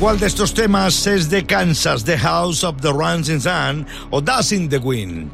¿Cuál 0.00 0.18
de 0.18 0.26
estos 0.26 0.54
temas 0.54 1.06
es 1.06 1.28
de 1.30 1.44
Kansas, 1.44 2.04
The 2.04 2.18
House 2.18 2.64
of 2.64 2.80
the 2.80 2.92
Rising 2.92 3.40
Sun 3.40 3.86
o 4.10 4.20
Dancing 4.20 4.68
the 4.68 4.78
Wind? 4.78 5.30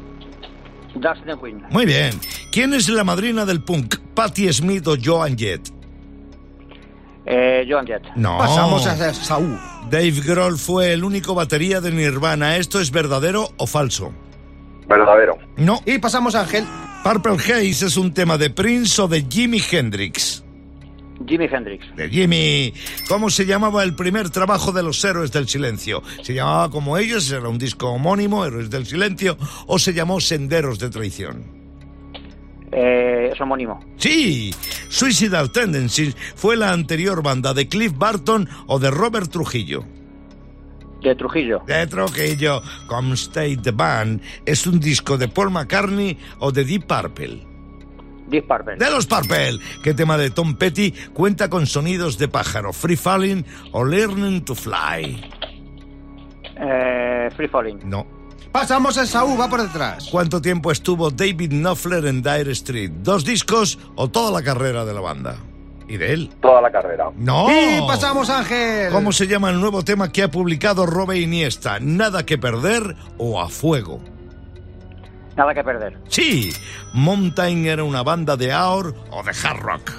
Dustin 0.95 1.25
the 1.25 1.37
Queen. 1.37 1.63
Muy 1.69 1.85
bien. 1.85 2.11
¿Quién 2.51 2.73
es 2.73 2.89
la 2.89 3.03
madrina 3.03 3.45
del 3.45 3.61
punk? 3.61 3.97
¿Patti 4.13 4.51
Smith 4.53 4.87
o 4.87 4.95
Joan 5.01 5.37
Jett? 5.37 5.69
Eh, 7.25 7.65
Joan 7.69 7.85
Jett. 7.85 8.03
No. 8.15 8.37
Pasamos 8.37 8.85
a 8.85 9.13
Saúl. 9.13 9.59
Dave 9.89 10.21
Grohl 10.25 10.57
fue 10.57 10.93
el 10.93 11.03
único 11.03 11.35
batería 11.35 11.81
de 11.81 11.91
Nirvana. 11.91 12.57
¿Esto 12.57 12.79
es 12.79 12.91
verdadero 12.91 13.49
o 13.57 13.67
falso? 13.67 14.13
Verdadero. 14.87 15.37
No. 15.57 15.81
Y 15.85 15.97
pasamos 15.99 16.35
a 16.35 16.41
Ángel. 16.41 16.65
Purple 17.03 17.33
Haze 17.33 17.87
es 17.87 17.97
un 17.97 18.13
tema 18.13 18.37
de 18.37 18.49
Prince 18.49 19.01
o 19.01 19.07
de 19.07 19.25
Jimi 19.29 19.61
Hendrix. 19.69 20.44
Jimi 21.25 21.45
Hendrix. 21.45 21.85
De 21.95 22.09
Jimmy. 22.09 22.73
¿Cómo 23.07 23.29
se 23.29 23.45
llamaba 23.45 23.83
el 23.83 23.95
primer 23.95 24.29
trabajo 24.29 24.71
de 24.71 24.83
los 24.83 25.03
Héroes 25.03 25.31
del 25.31 25.47
Silencio? 25.47 26.03
¿Se 26.21 26.33
llamaba 26.33 26.69
como 26.69 26.97
ellos? 26.97 27.31
¿Era 27.31 27.47
un 27.47 27.57
disco 27.57 27.89
homónimo, 27.89 28.45
Héroes 28.45 28.69
del 28.69 28.85
Silencio? 28.85 29.37
¿O 29.67 29.79
se 29.79 29.93
llamó 29.93 30.19
Senderos 30.19 30.79
de 30.79 30.89
Traición? 30.89 31.43
Eh, 32.71 33.29
es 33.31 33.39
homónimo. 33.39 33.79
Sí, 33.97 34.53
Suicidal 34.89 35.51
Tendencies 35.51 36.15
fue 36.35 36.57
la 36.57 36.71
anterior 36.71 37.23
banda 37.23 37.53
de 37.53 37.69
Cliff 37.69 37.93
Barton 37.95 38.49
o 38.67 38.79
de 38.79 38.91
Robert 38.91 39.31
Trujillo. 39.31 39.85
De 41.01 41.15
Trujillo. 41.15 41.61
De 41.67 41.87
Trujillo, 41.87 42.61
Come 42.87 43.13
State 43.13 43.57
the 43.57 43.71
Band 43.71 44.21
es 44.45 44.65
un 44.67 44.79
disco 44.79 45.17
de 45.17 45.27
Paul 45.27 45.51
McCartney 45.51 46.17
o 46.39 46.51
de 46.51 46.65
Deep 46.65 46.87
Purple. 46.87 47.54
Deep 48.27 48.47
Purple. 48.47 48.75
De 48.77 48.89
los 48.89 49.05
Purple, 49.05 49.59
¿qué 49.83 49.93
tema 49.93 50.17
de 50.17 50.29
Tom 50.29 50.55
Petty 50.55 50.91
cuenta 51.13 51.49
con 51.49 51.67
sonidos 51.67 52.17
de 52.17 52.27
pájaro? 52.27 52.73
Free 52.73 52.95
Falling 52.95 53.45
o 53.71 53.83
Learning 53.83 54.43
to 54.43 54.55
Fly. 54.55 55.29
Eh, 56.57 57.29
Free 57.35 57.47
Falling. 57.47 57.79
No. 57.83 58.05
Pasamos 58.51 58.97
a 58.97 59.05
Saúl, 59.05 59.39
va 59.39 59.49
por 59.49 59.61
detrás. 59.61 60.07
¿Cuánto 60.09 60.41
tiempo 60.41 60.71
estuvo 60.71 61.11
David 61.11 61.51
Knopfler 61.51 62.05
en 62.05 62.21
Dire 62.21 62.51
Street? 62.53 62.89
¿Dos 63.03 63.25
discos 63.25 63.77
o 63.95 64.09
toda 64.09 64.31
la 64.31 64.43
carrera 64.43 64.85
de 64.85 64.93
la 64.93 65.01
banda? 65.01 65.35
¿Y 65.87 65.97
de 65.97 66.13
él? 66.13 66.31
Toda 66.41 66.61
la 66.61 66.71
carrera. 66.71 67.11
¡No! 67.15 67.47
Y 67.51 67.85
pasamos 67.85 68.29
a 68.29 68.39
Ángel. 68.39 68.91
¿Cómo 68.91 69.11
se 69.11 69.27
llama 69.27 69.49
el 69.49 69.59
nuevo 69.59 69.83
tema 69.83 70.11
que 70.11 70.23
ha 70.23 70.31
publicado 70.31 70.85
Robe 70.85 71.19
Iniesta? 71.19 71.79
¿Nada 71.79 72.25
que 72.25 72.37
perder 72.37 72.95
o 73.17 73.41
a 73.41 73.49
fuego? 73.49 73.99
Nada 75.35 75.53
que 75.53 75.63
perder. 75.63 75.97
Sí, 76.07 76.53
Mountain 76.93 77.65
era 77.65 77.83
una 77.83 78.03
banda 78.03 78.37
de 78.37 78.53
Aor 78.53 78.95
o 79.11 79.21
de 79.23 79.31
hard 79.31 79.59
rock. 79.59 79.91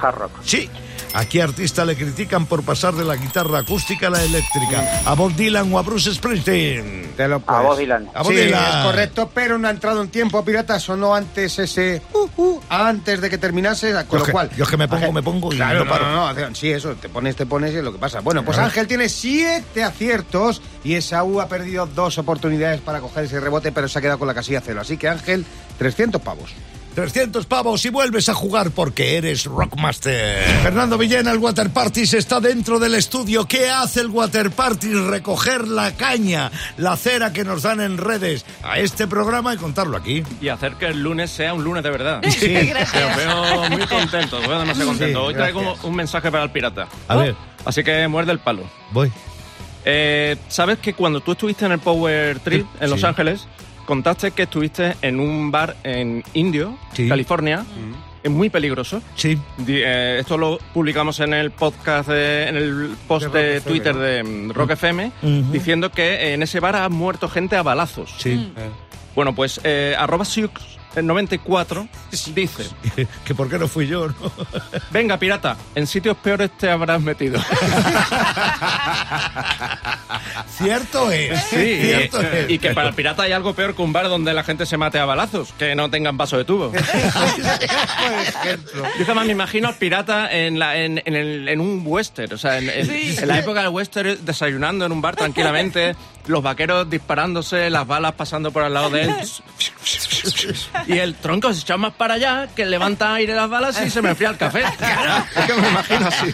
Hard 0.00 0.16
rock. 0.16 0.30
Sí. 0.42 0.70
¿A 1.14 1.26
qué 1.26 1.42
artista 1.42 1.84
le 1.84 1.94
critican 1.94 2.46
por 2.46 2.62
pasar 2.62 2.94
de 2.94 3.04
la 3.04 3.16
guitarra 3.16 3.58
acústica 3.58 4.06
a 4.06 4.10
la 4.10 4.22
eléctrica? 4.24 5.02
¿A 5.04 5.14
Bob 5.14 5.34
Dylan 5.34 5.70
o 5.72 5.78
a 5.78 5.82
Bruce 5.82 6.14
Springsteen? 6.14 7.12
Te 7.16 7.28
lo 7.28 7.42
A. 7.46 7.60
Bob 7.60 7.76
Dylan. 7.76 8.08
A 8.14 8.22
Bob 8.22 8.32
Sí, 8.32 8.38
Dylan. 8.38 8.78
es 8.78 8.84
correcto, 8.86 9.30
pero 9.34 9.58
no 9.58 9.68
ha 9.68 9.70
entrado 9.72 10.00
en 10.00 10.08
tiempo, 10.08 10.42
pirata. 10.42 10.80
Sonó 10.80 11.14
antes 11.14 11.58
ese. 11.58 12.00
uh, 12.14 12.28
uh, 12.42 12.60
antes 12.70 13.20
de 13.20 13.28
que 13.28 13.36
terminase, 13.36 13.92
con 13.92 14.04
Yo 14.10 14.18
lo 14.20 14.24
que- 14.24 14.32
cual. 14.32 14.50
yo 14.56 14.64
que 14.64 14.76
me 14.78 14.88
pongo, 14.88 15.02
Ángel- 15.04 15.12
me 15.14 15.22
pongo 15.22 15.52
y 15.52 15.56
Claro, 15.56 15.80
no 15.80 15.84
no, 15.84 15.90
paro. 15.90 16.10
no, 16.10 16.32
no, 16.32 16.54
Sí, 16.54 16.70
eso, 16.70 16.94
te 16.94 17.10
pones, 17.10 17.36
te 17.36 17.44
pones 17.44 17.74
y 17.74 17.76
es 17.76 17.84
lo 17.84 17.92
que 17.92 17.98
pasa. 17.98 18.20
Bueno, 18.20 18.42
pues. 18.42 18.56
Ángel 18.56 18.86
tiene 18.86 19.10
siete 19.10 19.84
aciertos 19.84 20.62
y 20.82 20.94
Esaú 20.94 21.42
ha 21.42 21.48
perdido 21.48 21.84
dos 21.86 22.16
oportunidades 22.16 22.80
para 22.80 23.00
coger 23.00 23.24
ese 23.24 23.38
rebote, 23.38 23.70
pero 23.70 23.86
se 23.86 23.98
ha 23.98 24.02
quedado 24.02 24.18
con 24.18 24.28
la 24.28 24.34
casilla 24.34 24.62
cero. 24.64 24.80
Así 24.80 24.96
que 24.96 25.08
Ángel, 25.10 25.44
300 25.76 26.22
pavos. 26.22 26.52
300 26.94 27.46
pavos 27.46 27.84
y 27.86 27.88
vuelves 27.88 28.28
a 28.28 28.34
jugar 28.34 28.70
porque 28.70 29.16
eres 29.16 29.44
Rockmaster. 29.46 30.44
Fernando 30.62 30.98
Villena, 30.98 31.30
el 31.32 31.38
Water 31.38 31.70
Parties 31.70 32.12
está 32.14 32.38
dentro 32.38 32.78
del 32.78 32.94
estudio. 32.94 33.46
¿Qué 33.46 33.70
hace 33.70 34.00
el 34.00 34.08
Water 34.08 34.50
Parties? 34.50 34.98
Recoger 35.00 35.66
la 35.68 35.92
caña, 35.96 36.50
la 36.76 36.96
cera 36.98 37.32
que 37.32 37.44
nos 37.44 37.62
dan 37.62 37.80
en 37.80 37.96
redes 37.96 38.44
a 38.62 38.78
este 38.78 39.06
programa 39.06 39.54
y 39.54 39.56
contarlo 39.56 39.96
aquí. 39.96 40.22
y 40.42 40.48
hacer 40.48 40.74
que 40.74 40.86
el 40.86 41.02
lunes 41.02 41.30
sea 41.30 41.54
un 41.54 41.64
lunes 41.64 41.82
de 41.82 41.90
verdad. 41.90 42.20
Sí, 42.32 42.54
os 42.56 43.16
veo 43.16 43.70
muy 43.70 43.86
contentos, 43.86 44.40
os 44.40 44.48
veo 44.48 44.58
demasiado 44.58 44.88
contentos. 44.90 45.22
Hoy 45.28 45.34
traigo 45.34 45.60
gracias. 45.60 45.84
un 45.84 45.94
mensaje 45.94 46.30
para 46.30 46.44
el 46.44 46.50
pirata. 46.50 46.88
A 47.08 47.16
ver, 47.16 47.34
Así 47.64 47.82
que 47.84 48.06
muerde 48.08 48.32
el 48.32 48.38
palo. 48.40 48.64
voy. 48.90 49.10
Eh, 49.84 50.36
¿Sabes 50.48 50.78
que 50.78 50.94
cuando 50.94 51.20
tú 51.20 51.32
estuviste 51.32 51.64
en 51.64 51.72
el 51.72 51.78
Power 51.78 52.38
Trip 52.40 52.66
en 52.80 52.90
Los 52.90 53.00
Sí. 53.00 53.06
Ángeles, 53.06 53.46
contaste 53.86 54.30
que 54.32 54.42
estuviste 54.44 54.94
en 55.02 55.20
un 55.20 55.50
bar 55.50 55.76
en 55.84 56.22
Indio, 56.34 56.76
Sí. 56.92 57.08
California? 57.08 57.64
Es 58.22 58.30
muy 58.30 58.50
peligroso. 58.50 59.02
Sí. 59.16 59.36
Eh, 59.66 60.18
esto 60.20 60.38
lo 60.38 60.58
publicamos 60.72 61.18
en 61.20 61.34
el 61.34 61.50
podcast, 61.50 62.08
de- 62.08 62.48
en 62.48 62.56
el 62.56 62.90
post 63.08 63.32
De 63.32 63.40
de, 63.40 63.54
Rock 63.54 63.56
FM, 63.58 63.70
Twitter 63.72 63.96
de 63.96 64.22
mm, 64.22 64.50
Rock 64.52 64.70
FM, 64.70 65.12
Ujú. 65.22 65.52
diciendo 65.52 65.90
que 65.90 66.32
en 66.32 66.42
ese 66.42 66.60
bar 66.60 66.76
ha 66.76 66.88
muerto 66.88 67.28
gente 67.28 67.56
a 67.56 67.62
balazos. 67.62 68.14
Sí. 68.18 68.52
Bueno, 69.16 69.34
pues 69.34 69.60
eh, 69.64 69.94
arroba 69.98 70.24
Siux94 70.94 71.88
dice, 72.34 72.66
que 73.24 73.34
por 73.34 73.48
qué 73.48 73.58
no 73.58 73.68
fui 73.68 73.86
yo, 73.86 74.08
¿no? 74.08 74.14
venga 74.90 75.16
pirata, 75.18 75.56
en 75.74 75.86
sitios 75.86 76.16
peores 76.18 76.50
te 76.58 76.70
habrás 76.70 77.00
metido. 77.00 77.40
Cierto 80.58 81.10
es. 81.10 81.40
Sí, 81.44 81.78
cierto 81.82 82.20
es. 82.20 82.48
y 82.50 82.58
que 82.58 82.70
para 82.74 82.88
el 82.88 82.94
pirata 82.94 83.22
hay 83.24 83.32
algo 83.32 83.54
peor 83.54 83.74
que 83.74 83.82
un 83.82 83.92
bar 83.92 84.08
donde 84.08 84.32
la 84.34 84.44
gente 84.44 84.66
se 84.66 84.76
mate 84.76 84.98
a 84.98 85.04
balazos, 85.04 85.52
que 85.58 85.74
no 85.74 85.90
tengan 85.90 86.16
paso 86.16 86.36
de 86.36 86.44
tubo. 86.44 86.72
Yo 88.98 89.06
jamás 89.06 89.26
me 89.26 89.32
imagino 89.32 89.68
al 89.68 89.74
pirata 89.76 90.30
en, 90.30 90.58
la, 90.58 90.76
en, 90.76 91.02
en 91.04 91.14
el- 91.16 91.48
en 91.48 91.60
un 91.60 91.82
western, 91.84 92.32
o 92.34 92.38
sea, 92.38 92.58
en, 92.58 92.68
en- 92.68 92.86
Sí. 92.86 93.16
en 93.18 93.28
la 93.28 93.38
época 93.38 93.60
del 93.62 93.70
western 93.70 94.18
desayunando 94.24 94.84
en 94.86 94.92
un 94.92 95.00
bar 95.00 95.16
tranquilamente, 95.16 95.96
los 96.26 96.42
vaqueros 96.42 96.88
disparándose, 96.88 97.70
las 97.70 97.86
balas 97.86 98.12
pasando 98.12 98.50
por 98.52 98.62
al 98.62 98.74
lado 98.74 98.90
de 98.90 99.02
él. 99.02 99.14
Y 100.86 100.98
el 100.98 101.14
tronco 101.16 101.52
se 101.52 101.60
echa 101.60 101.76
más 101.76 101.92
para 101.94 102.14
allá, 102.14 102.48
que 102.54 102.64
levanta 102.66 103.14
aire 103.14 103.34
las 103.34 103.48
balas 103.50 103.80
y 103.84 103.90
se 103.90 104.00
me 104.02 104.10
enfría 104.10 104.30
el 104.30 104.36
café. 104.36 104.62
Es 105.36 105.46
que 105.46 105.54
me 105.54 105.68
imagino 105.68 106.06
así. 106.08 106.32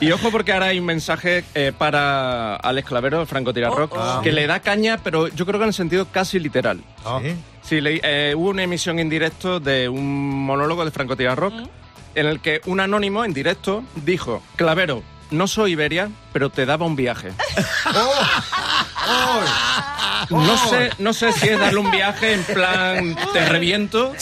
Y 0.00 0.10
ojo 0.12 0.30
porque 0.30 0.52
ahora 0.52 0.66
hay 0.66 0.78
un 0.78 0.86
mensaje 0.86 1.44
eh, 1.54 1.72
para 1.76 2.56
Alex 2.56 2.88
Clavero, 2.88 3.20
el 3.20 3.26
Franco 3.26 3.52
Tirarrock, 3.52 4.22
que 4.22 4.32
le 4.32 4.46
da 4.46 4.60
caña, 4.60 4.98
pero 5.02 5.28
yo 5.28 5.46
creo 5.46 5.58
que 5.58 5.64
en 5.64 5.68
el 5.68 5.74
sentido 5.74 6.06
casi 6.10 6.38
literal. 6.38 6.80
Sí. 7.22 7.34
Sí, 7.62 7.80
le- 7.80 8.00
eh, 8.02 8.34
hubo 8.34 8.50
una 8.50 8.62
emisión 8.62 8.98
en 8.98 9.08
directo 9.10 9.60
de 9.60 9.88
un 9.88 10.44
monólogo 10.44 10.84
de 10.84 10.90
Franco 10.90 11.16
Tirarrock 11.16 11.54
en 12.14 12.26
el 12.26 12.40
que 12.40 12.60
un 12.66 12.80
anónimo 12.80 13.24
en 13.24 13.32
directo 13.32 13.84
dijo, 13.94 14.42
Clavero, 14.56 15.02
no 15.30 15.46
soy 15.46 15.72
Iberia, 15.72 16.08
pero 16.32 16.50
te 16.50 16.66
daba 16.66 16.86
un 16.86 16.96
viaje. 16.96 17.30
No 20.30 20.56
sé, 20.68 20.90
no 20.98 21.12
sé 21.12 21.32
si 21.32 21.48
es 21.48 21.58
darle 21.58 21.80
un 21.80 21.90
viaje 21.90 22.34
en 22.34 22.44
plan 22.44 23.16
te 23.32 23.46
reviento 23.46 24.14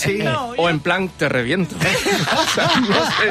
o 0.57 0.71
en 0.71 0.81
plan 0.81 1.09
te 1.09 1.29
reviento. 1.29 1.77
O 1.77 2.47
sea, 2.55 2.71
no 2.81 2.95
sé. 2.95 3.31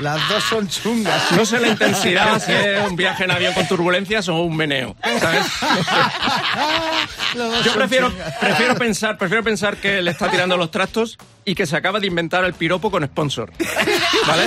Las 0.00 0.28
dos 0.28 0.42
son 0.44 0.68
chungas. 0.68 1.32
No 1.32 1.46
sé 1.46 1.60
la 1.60 1.68
intensidad, 1.68 2.42
si 2.44 2.52
es 2.52 2.80
un 2.88 2.96
viaje 2.96 3.24
en 3.24 3.30
avión 3.30 3.54
con 3.54 3.66
turbulencias 3.66 4.28
o 4.28 4.42
un 4.42 4.56
meneo. 4.56 4.96
¿sabes? 5.18 5.46
No 7.36 7.50
sé. 7.52 7.64
Yo 7.64 7.74
prefiero, 7.74 8.12
prefiero, 8.40 8.74
pensar, 8.74 9.16
prefiero 9.16 9.42
pensar 9.42 9.76
que 9.76 10.02
le 10.02 10.10
está 10.10 10.30
tirando 10.30 10.56
los 10.56 10.70
trastos 10.70 11.16
y 11.44 11.54
que 11.54 11.66
se 11.66 11.76
acaba 11.76 12.00
de 12.00 12.06
inventar 12.06 12.44
el 12.44 12.54
piropo 12.54 12.90
con 12.90 13.04
sponsor. 13.06 13.52
¿Vale? 14.26 14.44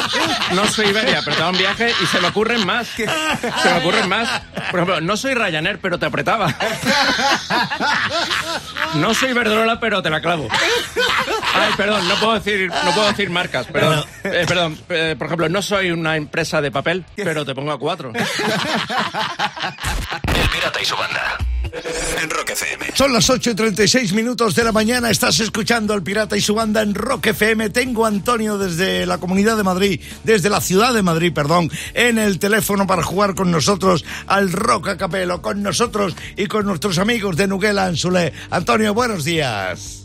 No 0.53 0.67
soy 0.67 0.87
Iberia, 0.87 1.21
pero 1.23 1.35
te 1.35 1.41
da 1.41 1.49
un 1.49 1.57
viaje 1.57 1.91
y 2.01 2.05
se 2.05 2.19
me 2.19 2.27
ocurren 2.27 2.65
más. 2.65 2.87
Se 2.87 3.05
me 3.05 3.79
ocurren 3.79 4.07
más. 4.09 4.29
Por 4.69 4.79
ejemplo, 4.79 5.01
no 5.01 5.17
soy 5.17 5.33
Ryanair, 5.33 5.79
pero 5.79 5.97
te 5.97 6.05
apretaba. 6.05 6.42
No 8.95 9.13
soy 9.13 9.33
Verdrola, 9.33 9.79
pero 9.79 10.01
te 10.01 10.09
la 10.09 10.21
clavo. 10.21 10.47
Ay, 11.53 11.71
perdón, 11.75 12.07
no 12.07 12.15
puedo 12.15 12.33
decir, 12.33 12.69
no 12.69 12.91
puedo 12.93 13.07
decir 13.07 13.29
marcas, 13.29 13.67
perdón. 13.67 14.03
Eh, 14.23 14.45
perdón, 14.47 14.79
eh, 14.89 15.15
por 15.17 15.27
ejemplo, 15.27 15.49
no 15.49 15.61
soy 15.61 15.91
una 15.91 16.15
empresa 16.15 16.61
de 16.61 16.71
papel, 16.71 17.05
pero 17.15 17.45
te 17.45 17.53
pongo 17.55 17.71
a 17.71 17.79
cuatro. 17.79 18.11
El 18.13 18.23
pirata 20.49 20.81
y 20.81 20.85
su 20.85 20.95
banda. 20.95 21.37
En 22.21 22.29
Rock 22.29 22.51
FM. 22.51 22.91
Son 22.95 23.11
las 23.11 23.29
8 23.29 23.51
y 23.51 23.55
36 23.55 24.13
minutos 24.13 24.55
de 24.55 24.63
la 24.63 24.71
mañana. 24.71 25.09
Estás 25.09 25.39
escuchando 25.41 25.93
al 25.93 26.01
Pirata 26.01 26.37
y 26.37 26.41
su 26.41 26.55
banda 26.55 26.81
en 26.81 26.95
Rock 26.95 27.27
FM. 27.27 27.71
Tengo 27.71 28.05
a 28.05 28.07
Antonio 28.07 28.57
desde 28.57 29.05
la 29.05 29.17
Comunidad 29.17 29.57
de 29.57 29.63
Madrid, 29.63 29.99
desde 30.23 30.49
la 30.49 30.61
ciudad 30.61 30.93
de 30.93 31.01
Madrid, 31.01 31.33
perdón, 31.33 31.69
en 31.93 32.17
el 32.19 32.39
teléfono 32.39 32.87
para 32.87 33.03
jugar 33.03 33.35
con 33.35 33.51
nosotros 33.51 34.05
al 34.27 34.51
Rock 34.53 34.89
a 34.89 34.97
Capelo, 34.97 35.41
con 35.41 35.61
nosotros 35.61 36.15
y 36.37 36.45
con 36.45 36.65
nuestros 36.65 36.97
amigos 36.99 37.35
de 37.35 37.47
Nuguela 37.47 37.85
Anzulé. 37.85 38.31
Antonio, 38.49 38.93
buenos 38.93 39.25
días. 39.25 40.02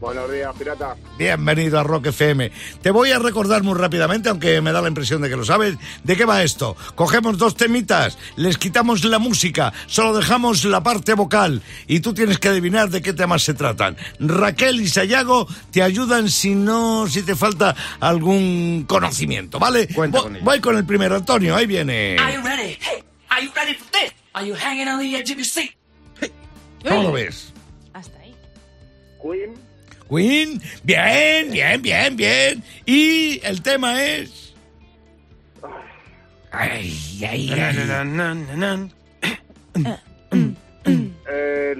Buenos 0.00 0.30
días, 0.30 0.54
pirata. 0.56 0.96
Bienvenido 1.18 1.78
a 1.80 1.82
Rock 1.82 2.06
FM. 2.06 2.52
Te 2.80 2.92
voy 2.92 3.10
a 3.10 3.18
recordar 3.18 3.64
muy 3.64 3.74
rápidamente, 3.76 4.28
aunque 4.28 4.60
me 4.60 4.70
da 4.70 4.80
la 4.80 4.86
impresión 4.86 5.20
de 5.20 5.28
que 5.28 5.36
lo 5.36 5.44
sabes, 5.44 5.76
de 6.04 6.16
qué 6.16 6.24
va 6.24 6.44
esto. 6.44 6.76
Cogemos 6.94 7.36
dos 7.36 7.56
temitas, 7.56 8.16
les 8.36 8.58
quitamos 8.58 9.04
la 9.04 9.18
música, 9.18 9.72
solo 9.88 10.16
dejamos 10.16 10.64
la 10.64 10.84
parte 10.84 11.14
vocal 11.14 11.62
y 11.88 11.98
tú 11.98 12.14
tienes 12.14 12.38
que 12.38 12.46
adivinar 12.48 12.90
de 12.90 13.02
qué 13.02 13.12
temas 13.12 13.42
se 13.42 13.54
tratan. 13.54 13.96
Raquel 14.20 14.80
y 14.80 14.88
Sayago 14.88 15.48
te 15.72 15.82
ayudan 15.82 16.28
si 16.28 16.54
no, 16.54 17.08
si 17.08 17.22
te 17.22 17.34
falta 17.34 17.74
algún 17.98 18.84
conocimiento, 18.86 19.58
¿vale? 19.58 19.88
Cuenta 19.88 20.20
con 20.20 20.36
ello. 20.36 20.44
voy 20.44 20.60
con 20.60 20.76
el 20.76 20.84
primero, 20.84 21.16
Antonio, 21.16 21.56
ahí 21.56 21.66
viene. 21.66 22.16
Are 22.20 22.34
you 22.34 22.42
ready? 22.42 22.78
Hey, 22.80 23.02
are 23.30 23.44
you 23.44 23.50
ready 23.52 23.74
for 23.74 23.90
this? 23.90 24.12
Are 24.32 24.46
you 24.46 24.54
hanging 24.54 24.86
on 24.86 25.00
the 25.00 25.16
edge 25.16 25.32
of 25.32 25.38
your 25.38 25.44
seat? 25.44 25.72
¿Cómo 26.86 27.02
lo 27.02 27.12
ves? 27.12 27.52
Hasta 27.92 28.16
ahí. 28.20 28.32
Queen. 29.20 29.67
Queen, 30.08 30.60
bien, 30.84 31.50
bien, 31.50 31.82
bien, 31.82 32.16
bien. 32.16 32.62
Y 32.86 33.40
el 33.44 33.60
tema 33.62 34.02
es... 34.04 34.54
Ay, 36.50 36.96
ay, 37.28 37.50
ay. 37.52 37.76
Eh, 41.30 41.74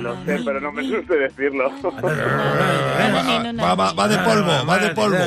lo 0.00 0.14
sé, 0.24 0.38
pero 0.44 0.60
no 0.60 0.70
me 0.70 0.82
gusta 0.88 1.14
decirlo. 1.14 1.68
Va, 1.82 2.00
va- 3.58 3.74
va- 3.74 3.92
va 3.92 4.08
de 4.08 4.18
polvo, 4.18 4.64
va 4.66 4.78
de 4.78 4.90
polvo. 4.90 5.18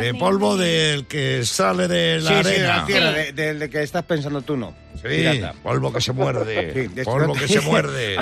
De 0.00 0.14
polvo 0.14 0.56
del 0.56 1.06
que 1.06 1.44
sale 1.44 1.88
de 1.88 2.20
la 2.20 2.30
sí, 2.30 2.36
sí, 2.36 2.42
de 2.42 2.66
arena. 2.66 2.76
la 2.78 2.86
tierra, 2.86 3.10
de- 3.12 3.32
del 3.32 3.58
de 3.58 3.68
que 3.70 3.82
estás 3.82 4.04
pensando 4.04 4.40
tú, 4.40 4.56
no. 4.56 4.74
Sí, 4.94 5.02
Pirata. 5.08 5.52
polvo 5.62 5.92
que 5.92 6.00
se 6.00 6.12
muerde. 6.12 6.88
Sí, 6.94 7.02
polvo 7.04 7.34
que 7.34 7.48
se 7.48 7.60
muerde. 7.60 8.16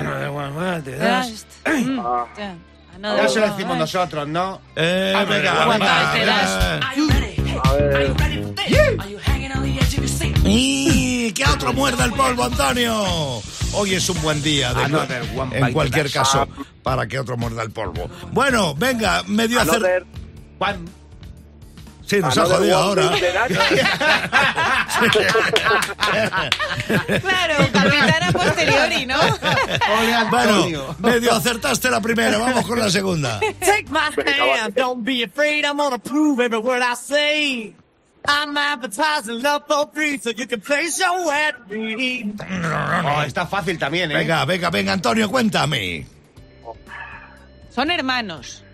Ah. 2.94 2.98
yeah. 3.14 3.16
Ya 3.22 3.28
se 3.28 3.38
lo 3.40 3.46
one. 3.46 3.52
decimos 3.54 3.78
nosotros, 3.78 4.28
¿no? 4.28 4.60
Eh, 4.76 5.14
venga, 5.28 5.66
One 5.66 5.78
venga, 5.78 6.12
bite, 6.12 6.18
venga. 6.20 6.78
Are 6.88 6.96
you 6.96 7.08
ready? 7.08 7.26
Hey, 7.36 7.60
A 7.64 7.72
ver. 7.72 7.94
are 7.96 8.06
you 8.06 8.14
ready 8.14 8.42
for 8.42 8.54
this? 8.54 8.98
Are 9.00 9.10
you 9.10 9.18
hanging 9.18 9.52
on 9.52 9.62
the 9.62 9.70
edge 9.78 9.94
of 9.94 9.98
your 9.98 10.08
seat? 10.08 10.36
Y 10.44 11.32
que 11.32 11.44
otro 11.44 11.72
muerda 11.72 12.04
el 12.04 12.12
polvo, 12.12 12.44
Antonio. 12.44 13.42
Hoy 13.72 13.94
es 13.94 14.08
un 14.08 14.20
buen 14.22 14.42
día, 14.42 14.74
de- 14.74 14.84
one 15.36 15.56
en 15.58 15.72
cualquier 15.72 16.10
caso, 16.10 16.48
para 16.82 17.06
que 17.06 17.18
otro 17.18 17.36
muerda 17.36 17.62
el 17.62 17.70
polvo. 17.70 18.10
Bueno, 18.32 18.74
venga, 18.74 19.22
medio 19.26 19.60
hacer... 19.60 20.04
Juan. 20.58 20.84
Sí, 22.10 22.18
nos 22.18 22.36
ha 22.36 22.44
jodido 22.44 22.76
ahora. 22.76 23.12
Claro, 27.20 27.68
capitana 27.72 28.32
posteriori, 28.32 29.06
¿no? 29.06 29.16
Bueno, 30.28 30.96
medio 30.98 31.32
acertaste 31.32 31.88
la 31.88 32.00
primera, 32.00 32.36
vamos 32.36 32.66
con 32.66 32.80
la 32.80 32.90
segunda. 32.90 33.38
Take 33.60 33.86
my 33.90 34.10
hand, 34.26 34.74
don't 34.74 35.04
be 35.04 35.22
afraid. 35.22 35.64
I'm 35.64 35.76
gonna 35.76 36.00
prove 36.00 36.40
every 36.40 36.58
word 36.58 36.82
I 36.82 36.96
say. 36.96 37.74
I'm 38.26 38.56
advertising 38.56 39.40
love 39.40 39.62
for 39.68 39.88
free, 39.94 40.18
so 40.18 40.30
you 40.30 40.48
can 40.48 40.60
place 40.60 40.98
your 40.98 41.32
dream. 41.68 42.36
Oh, 42.40 43.22
está 43.22 43.46
fácil 43.46 43.78
también, 43.78 44.10
¿eh? 44.10 44.16
Venga, 44.16 44.44
venga, 44.46 44.68
venga, 44.70 44.92
Antonio, 44.94 45.30
cuéntame. 45.30 46.08
Son 47.72 47.88
hermanos. 47.88 48.64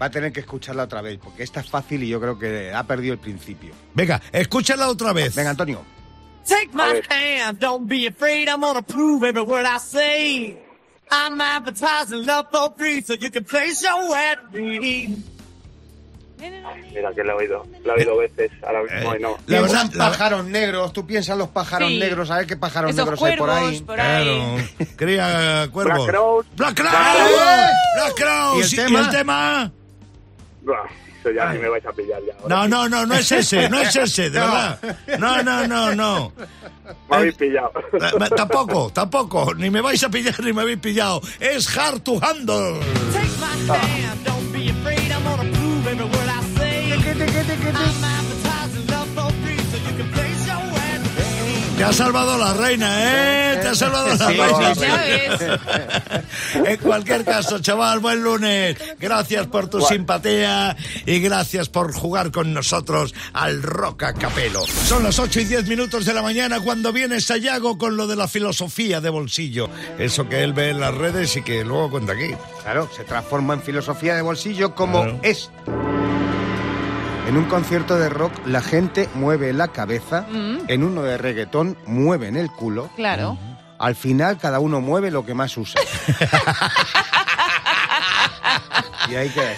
Va 0.00 0.06
a 0.06 0.10
tener 0.10 0.32
que 0.32 0.40
escucharla 0.40 0.84
otra 0.84 1.00
vez, 1.02 1.18
porque 1.22 1.42
esta 1.42 1.60
es 1.60 1.70
fácil 1.70 2.02
y 2.02 2.08
yo 2.08 2.20
creo 2.20 2.38
que 2.38 2.72
ha 2.72 2.84
perdido 2.84 3.14
el 3.14 3.18
principio. 3.18 3.72
Venga, 3.94 4.20
escúchala 4.32 4.88
otra 4.88 5.12
vez. 5.12 5.34
Venga, 5.34 5.50
Antonio. 5.50 5.82
Take 6.46 6.70
my 6.74 7.00
hand, 7.08 7.58
don't 7.58 7.88
be 7.88 8.06
afraid. 8.06 8.48
I'm 8.48 8.60
gonna 8.60 8.82
prove 8.82 9.26
every 9.26 9.42
word 9.42 9.64
I 9.66 9.78
say. 9.78 10.58
I'm 11.10 11.40
advertising 11.40 12.24
love 12.26 12.46
for 12.52 12.72
free, 12.76 13.00
so 13.02 13.14
you 13.14 13.30
can 13.30 13.44
place 13.44 13.82
your 13.82 14.10
wet 14.10 14.38
dream. 14.52 15.24
Mira, 16.38 17.12
que 17.14 17.24
lo 17.24 17.32
he 17.40 17.44
oído. 17.44 17.66
Lo 17.84 17.92
he 17.94 17.96
oído 18.00 18.16
veces. 18.18 18.50
Ahora 18.62 18.82
mismo 18.82 19.14
Eh, 19.14 19.16
y 19.18 19.22
no. 19.22 19.38
La 19.46 19.60
verdad, 19.62 19.90
la- 19.94 20.10
pájaros 20.10 20.44
negros, 20.44 20.92
tú 20.92 21.06
piensas 21.06 21.32
en 21.32 21.38
los 21.38 21.48
pájaros 21.48 21.88
Sí. 21.88 21.98
negros, 21.98 22.30
a 22.30 22.36
ver 22.38 22.46
qué 22.46 22.56
pájaros 22.56 22.90
Esos 22.90 23.04
negros 23.06 23.22
hay 23.22 23.36
por 23.36 23.48
cuervos 23.48 23.68
ahí. 23.70 23.80
por 23.80 24.00
ahí. 24.00 24.24
Claro, 24.76 24.86
cría 24.96 25.68
cuervos. 25.72 25.96
Black 26.06 26.08
Crowes. 26.10 26.46
Black 26.56 26.74
Crowes. 26.76 27.70
Black 27.96 28.14
Crowes. 28.16 28.72
¿Y 28.72 28.80
el 28.80 28.86
tema? 28.86 29.10
tema? 29.10 29.72
Eso 31.20 31.30
ya 31.30 31.46
me 31.54 31.68
vais 31.68 31.84
a 31.86 31.92
pillar 31.92 32.20
ya. 32.26 32.34
No, 32.48 32.68
no, 32.68 32.88
no, 32.88 33.04
no 33.06 33.14
es 33.14 33.30
ese, 33.32 33.68
no 33.68 33.80
es 33.80 33.94
ese, 33.96 34.30
de 34.30 34.38
No. 34.40 34.46
verdad. 34.46 34.96
No, 35.18 35.42
no, 35.42 35.66
no, 35.66 35.94
no. 35.94 36.32
Me 37.10 37.16
habéis 37.16 37.34
pillado. 37.34 37.72
Eh, 37.92 38.28
Tampoco, 38.36 38.90
tampoco. 38.92 39.54
Ni 39.54 39.70
me 39.70 39.80
vais 39.80 40.02
a 40.04 40.08
pillar 40.08 40.38
ni 40.44 40.52
me 40.52 40.62
habéis 40.62 40.78
pillado. 40.78 41.20
Es 41.40 41.66
Hard 41.76 42.02
to 42.02 42.20
Handle. 42.22 42.80
Take 43.12 43.28
my 43.40 43.74
hand, 43.74 44.28
ha 51.88 51.92
salvado 51.92 52.36
la 52.38 52.54
reina, 52.54 53.52
¿eh? 53.54 53.58
Te 53.62 53.68
ha 53.68 53.74
salvado 53.74 54.08
la 54.08 54.16
Sí, 54.16 54.36
reina. 54.36 54.74
sí. 54.74 55.44
En 56.66 56.76
cualquier 56.78 57.24
caso, 57.24 57.58
chaval, 57.60 57.98
buen 58.00 58.22
lunes. 58.22 58.76
Gracias 58.98 59.46
por 59.46 59.68
tu 59.68 59.80
simpatía 59.80 60.76
y 61.04 61.20
gracias 61.20 61.68
por 61.68 61.92
jugar 61.94 62.30
con 62.30 62.52
nosotros 62.54 63.14
al 63.32 63.62
Rock 63.62 64.04
a 64.04 64.14
Capelo. 64.14 64.64
Son 64.66 65.02
las 65.02 65.18
8 65.18 65.40
y 65.40 65.44
10 65.44 65.68
minutos 65.68 66.04
de 66.04 66.14
la 66.14 66.22
mañana 66.22 66.60
cuando 66.60 66.92
viene 66.92 67.20
Sayago 67.20 67.78
con 67.78 67.96
lo 67.96 68.06
de 68.06 68.16
la 68.16 68.28
filosofía 68.28 69.00
de 69.00 69.10
bolsillo. 69.10 69.68
Eso 69.98 70.28
que 70.28 70.42
él 70.42 70.52
ve 70.52 70.70
en 70.70 70.80
las 70.80 70.94
redes 70.94 71.36
y 71.36 71.42
que 71.42 71.64
luego 71.64 71.90
cuenta 71.90 72.12
aquí. 72.12 72.34
Claro, 72.62 72.88
se 72.96 73.04
transforma 73.04 73.54
en 73.54 73.62
filosofía 73.62 74.14
de 74.14 74.22
bolsillo 74.22 74.74
como 74.74 75.02
Claro. 75.02 75.20
es. 75.22 75.50
En 77.26 77.36
un 77.36 77.44
concierto 77.46 77.98
de 77.98 78.08
rock 78.08 78.32
la 78.46 78.62
gente 78.62 79.08
mueve 79.14 79.52
la 79.52 79.68
cabeza, 79.68 80.26
Mm. 80.30 80.58
en 80.68 80.84
uno 80.84 81.02
de 81.02 81.18
reggaetón 81.18 81.76
mueven 81.86 82.36
el 82.36 82.50
culo, 82.50 82.88
Claro. 82.96 83.36
al 83.78 83.94
final 83.96 84.38
cada 84.38 84.60
uno 84.60 84.80
mueve 84.80 85.10
lo 85.10 85.26
que 85.26 85.34
más 85.34 85.56
usa. 85.56 85.80
y 89.08 89.14
hay 89.16 89.28
que 89.30 89.54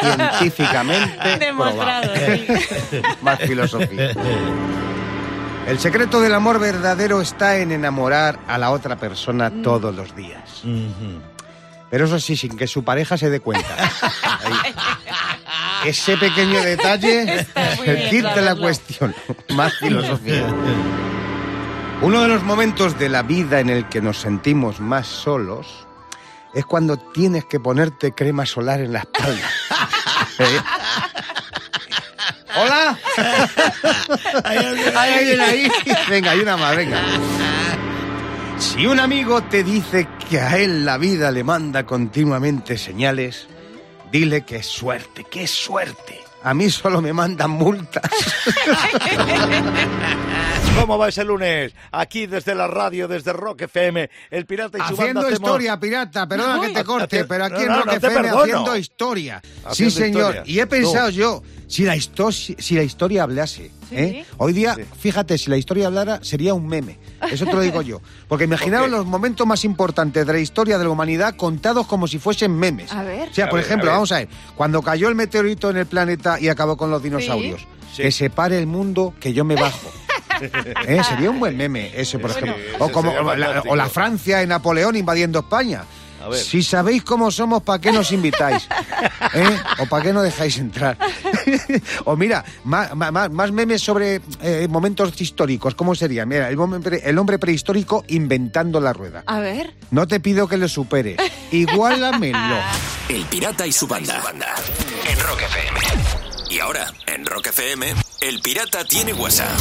científicamente 0.00 1.38
Demostrado, 1.38 2.10
sí. 2.14 2.46
Más 3.22 3.38
filosofía. 3.40 4.12
El 5.66 5.78
secreto 5.78 6.20
del 6.20 6.34
amor 6.34 6.58
verdadero 6.58 7.20
está 7.20 7.56
en 7.58 7.72
enamorar 7.72 8.38
a 8.48 8.58
la 8.58 8.70
otra 8.70 8.96
persona 8.96 9.50
todos 9.62 9.94
los 9.94 10.14
días. 10.16 10.62
Pero 11.90 12.06
eso 12.06 12.18
sí, 12.18 12.36
sin 12.36 12.56
que 12.56 12.66
su 12.66 12.82
pareja 12.84 13.16
se 13.16 13.30
dé 13.30 13.40
cuenta. 13.40 13.76
Ese 15.84 16.16
pequeño 16.16 16.62
detalle 16.62 17.46
de 17.84 18.42
la 18.42 18.54
cuestión. 18.54 19.14
Más 19.54 19.74
filosofía. 19.78 20.46
Uno 22.02 22.22
de 22.22 22.28
los 22.28 22.42
momentos 22.42 22.98
de 22.98 23.08
la 23.08 23.22
vida 23.22 23.60
en 23.60 23.70
el 23.70 23.88
que 23.88 24.00
nos 24.00 24.18
sentimos 24.18 24.80
más 24.80 25.06
solos 25.06 25.86
es 26.52 26.64
cuando 26.66 26.96
tienes 26.96 27.44
que 27.44 27.60
ponerte 27.60 28.12
crema 28.12 28.44
solar 28.44 28.80
en 28.80 28.92
la 28.92 29.00
espalda. 29.00 29.48
¿Eh? 30.38 30.60
¡Hola! 32.56 32.98
Hay 34.44 34.58
alguien 34.58 34.96
Hay 34.96 35.10
ahí. 35.12 35.18
alguien 35.18 35.40
ahí. 35.40 35.68
Venga, 36.08 36.30
hay 36.32 36.40
una 36.40 36.56
más, 36.56 36.76
venga. 36.76 37.00
Si 38.58 38.86
un 38.86 39.00
amigo 39.00 39.42
te 39.44 39.64
dice 39.64 40.06
que 40.28 40.40
a 40.40 40.58
él 40.58 40.84
la 40.84 40.98
vida 40.98 41.30
le 41.30 41.44
manda 41.44 41.84
continuamente 41.84 42.76
señales, 42.78 43.46
dile 44.12 44.44
que 44.44 44.56
es 44.56 44.66
suerte, 44.66 45.24
que 45.28 45.44
es 45.44 45.50
suerte. 45.50 46.20
A 46.44 46.54
mí 46.54 46.70
solo 46.70 47.00
me 47.00 47.12
mandan 47.12 47.50
multas. 47.50 48.02
¿Cómo 50.80 50.98
va 50.98 51.08
ese 51.08 51.24
lunes? 51.24 51.72
Aquí 51.92 52.26
desde 52.26 52.54
la 52.54 52.66
radio, 52.66 53.06
desde 53.06 53.32
Rock 53.32 53.62
FM, 53.62 54.10
el 54.30 54.46
Pirata 54.46 54.78
y 54.78 54.80
su 54.80 54.86
banda 54.88 55.02
Haciendo 55.02 55.20
hacemos- 55.20 55.34
historia, 55.50 55.78
pirata, 55.78 56.26
perdona 56.28 56.66
que 56.66 56.72
te 56.74 56.84
corte, 56.84 57.22
Haci- 57.22 57.26
pero 57.28 57.44
aquí 57.44 57.54
no, 57.54 57.60
en 57.60 57.68
no, 57.68 57.76
Rock 57.76 57.86
no 57.86 57.92
FM 57.92 58.14
perdono. 58.22 58.42
haciendo 58.42 58.76
historia. 58.76 59.42
Haciendo 59.64 59.94
sí, 59.94 60.02
señor. 60.02 60.34
historia. 60.34 60.42
Y 60.46 60.60
he 60.60 60.66
pensado 60.66 61.10
yo, 61.10 61.42
si 61.68 61.84
la, 61.84 61.94
histo- 61.96 62.32
si 62.32 62.74
la 62.74 62.82
historia 62.82 63.22
hablase, 63.22 63.70
Sí. 63.92 63.96
¿eh? 64.02 64.26
hoy 64.38 64.52
día, 64.52 64.74
Sí. 64.74 64.82
fíjate, 65.00 65.38
si 65.38 65.50
la 65.50 65.56
historia 65.56 65.86
hablara, 65.86 66.20
sería 66.22 66.54
un 66.54 66.66
meme. 66.66 66.98
Eso 67.30 67.44
te 67.46 67.52
lo 67.52 67.60
digo 67.60 67.82
yo. 67.82 68.00
Porque 68.28 68.44
imaginaos 68.44 68.90
los 68.90 69.06
momentos 69.06 69.46
más 69.46 69.64
importantes 69.64 70.26
de 70.26 70.32
la 70.32 70.38
historia 70.38 70.78
de 70.78 70.84
la 70.84 70.90
humanidad 70.90 71.36
contados 71.36 71.86
como 71.86 72.06
si 72.06 72.18
fuesen 72.18 72.56
memes. 72.56 72.92
A 72.92 73.02
ver. 73.02 73.28
O 73.30 73.34
sea, 73.34 73.46
A 73.46 73.48
por 73.50 73.58
ver, 73.58 73.66
ejemplo, 73.66 73.90
a 73.90 73.94
vamos 73.94 74.12
a 74.12 74.16
ver, 74.18 74.28
cuando 74.56 74.82
cayó 74.82 75.08
el 75.08 75.14
meteorito 75.14 75.70
en 75.70 75.76
el 75.76 75.86
planeta 75.86 76.40
y 76.40 76.48
acabó 76.48 76.76
con 76.76 76.90
los 76.90 77.02
dinosaurios, 77.02 77.66
Sí. 77.94 78.02
que 78.02 78.10
se 78.12 78.30
pare 78.30 78.58
el 78.58 78.66
mundo, 78.66 79.14
que 79.20 79.32
yo 79.32 79.44
me 79.44 79.54
bajo. 79.54 79.90
¿Eh? 80.88 81.00
Sería 81.06 81.30
un 81.30 81.38
buen 81.38 81.56
meme 81.56 81.92
ese, 81.94 82.18
por 82.18 82.30
ejemplo. 82.30 82.54
Sí, 82.56 82.76
o 82.78 82.90
como 82.90 83.12
la, 83.12 83.22
fantástico. 83.24 83.72
o 83.72 83.76
la 83.76 83.88
Francia 83.88 84.42
y 84.42 84.46
Napoleón 84.46 84.96
invadiendo 84.96 85.40
España. 85.40 85.84
A 86.24 86.28
ver. 86.28 86.38
Si 86.38 86.62
sabéis 86.62 87.02
cómo 87.02 87.30
somos, 87.30 87.62
¿para 87.62 87.80
qué 87.80 87.92
nos 87.92 88.10
invitáis? 88.12 88.66
¿Eh? 89.34 89.56
¿O 89.80 89.86
para 89.86 90.04
qué 90.04 90.12
no 90.12 90.22
dejáis 90.22 90.56
entrar? 90.58 90.96
o 92.04 92.16
mira, 92.16 92.44
más, 92.64 92.94
más- 92.94 93.30
más 93.30 93.52
memes 93.52 93.82
sobre 93.82 94.20
eh, 94.42 94.66
momentos 94.68 95.20
históricos. 95.20 95.74
¿Cómo 95.74 95.94
sería? 95.94 96.24
Mira, 96.26 96.48
el 96.50 96.58
hombre, 96.58 97.00
el 97.04 97.18
hombre 97.18 97.38
prehistórico 97.38 98.04
inventando 98.08 98.80
la 98.80 98.92
rueda. 98.92 99.22
A 99.26 99.40
ver. 99.40 99.74
No 99.90 100.06
te 100.06 100.20
pido 100.20 100.48
que 100.48 100.56
le 100.56 100.68
supere. 100.68 101.16
Igualamelo. 101.50 102.56
El 103.08 103.24
Pirata 103.26 103.66
y 103.66 103.72
su 103.72 103.86
banda. 103.86 104.22
En 105.10 105.20
Rock 105.20 105.42
FM. 105.42 105.80
Y 106.50 106.58
ahora, 106.58 106.92
en 107.06 107.24
Rock 107.26 107.46
FM, 107.48 107.94
El 108.20 108.40
Pirata 108.40 108.84
tiene 108.84 109.12
WhatsApp. 109.14 109.58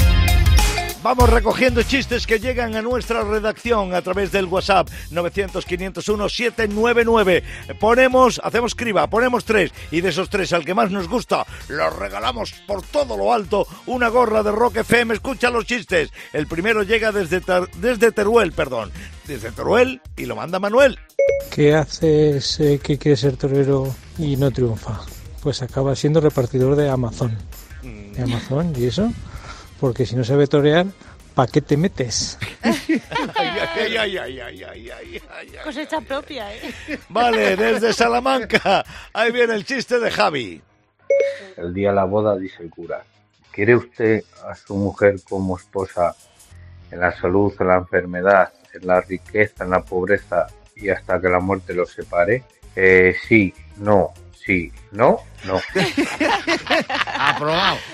Vamos 1.04 1.30
recogiendo 1.32 1.82
chistes 1.82 2.28
que 2.28 2.40
llegan 2.40 2.76
a 2.76 2.84
nuestra 2.84 3.24
redacción 3.24 3.96
a 3.96 4.04
través 4.04 4.32
del 4.32 4.46
WhatsApp 4.46 4.88
900-501-799. 5.12 7.42
Ponemos, 7.80 8.40
hacemos 8.44 8.76
criba, 8.76 9.08
ponemos 9.08 9.44
tres 9.44 9.72
y 9.90 10.02
de 10.02 10.10
esos 10.10 10.30
tres 10.30 10.54
al 10.54 10.64
que 10.64 10.76
más 10.76 10.92
nos 10.92 11.08
gusta, 11.08 11.48
los 11.70 11.98
regalamos 11.98 12.54
por 12.68 12.84
todo 12.84 13.18
lo 13.18 13.34
alto 13.34 13.66
una 13.88 14.10
gorra 14.10 14.44
de 14.44 14.52
Rock 14.52 14.76
FM. 14.78 15.16
Escucha 15.16 15.50
los 15.50 15.66
chistes. 15.66 16.12
El 16.34 16.46
primero 16.46 16.84
llega 16.84 17.12
desde, 17.12 17.42
desde 17.78 18.12
Teruel, 18.12 18.52
perdón. 18.52 18.92
Desde 19.26 19.52
Teruel 19.52 20.02
y 20.16 20.26
lo 20.26 20.36
manda 20.36 20.60
Manuel. 20.60 21.00
¿Qué 21.50 21.74
haces 21.74 22.60
eh, 22.60 22.80
que 22.82 23.00
quiere 23.00 23.18
ser 23.18 23.38
torero 23.38 23.92
y 24.20 24.36
no 24.36 24.52
triunfa? 24.52 25.02
Pues 25.42 25.64
acaba 25.64 25.96
siendo 25.96 26.22
repartidor 26.22 26.76
de 26.76 26.92
Amazon. 26.92 27.36
¿De 27.82 28.22
Amazon? 28.22 28.72
¿Y 28.78 28.86
eso? 28.86 29.12
Porque 29.82 30.06
si 30.06 30.16
no 30.16 30.24
sabe 30.24 30.46
torear, 30.46 30.86
¿para 31.34 31.52
qué 31.52 31.60
te 31.60 31.76
metes? 31.76 32.38
Ay, 32.62 33.02
ay, 33.76 33.98
ay, 33.98 34.18
ay, 34.18 34.40
ay, 34.40 34.64
ay, 34.64 34.90
ay, 34.92 35.22
ay. 35.28 35.52
Cosecha 35.64 36.00
propia, 36.02 36.54
¿eh? 36.54 36.62
Vale, 37.10 37.56
desde 37.56 37.92
Salamanca. 37.92 38.86
Ahí 39.12 39.32
viene 39.32 39.56
el 39.56 39.66
chiste 39.66 40.00
de 40.00 40.12
Javi. 40.12 40.62
El 41.58 41.74
día 41.74 41.90
de 41.90 41.96
la 41.96 42.04
boda 42.04 42.38
dice 42.38 42.62
el 42.62 42.70
cura, 42.70 43.04
¿quiere 43.52 43.76
usted 43.76 44.24
a 44.48 44.54
su 44.54 44.76
mujer 44.76 45.16
como 45.28 45.58
esposa 45.58 46.16
en 46.92 47.00
la 47.00 47.12
salud, 47.20 47.52
en 47.60 47.68
la 47.68 47.78
enfermedad, 47.78 48.54
en 48.76 48.86
la 48.86 49.02
riqueza, 49.02 49.64
en 49.64 49.72
la 49.72 49.82
pobreza 49.82 50.46
y 50.76 50.90
hasta 50.90 51.20
que 51.20 51.28
la 51.28 51.40
muerte 51.40 51.74
los 51.74 51.92
separe? 51.92 52.44
Eh, 52.76 53.16
sí, 53.28 53.52
no, 53.78 54.14
sí, 54.46 54.72
no, 54.92 55.20
no. 55.46 55.60
Aprobado. 57.18 57.78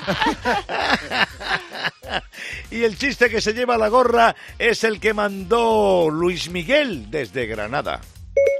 Y 2.72 2.84
el 2.84 2.98
chiste 2.98 3.30
que 3.30 3.42
se 3.42 3.54
lleva 3.54 3.78
la 3.78 3.88
gorra 3.88 4.36
es 4.60 4.84
el 4.84 5.00
que 5.00 5.14
mandó 5.14 6.10
Luis 6.10 6.50
Miguel 6.50 7.10
desde 7.10 7.46
Granada. 7.46 8.02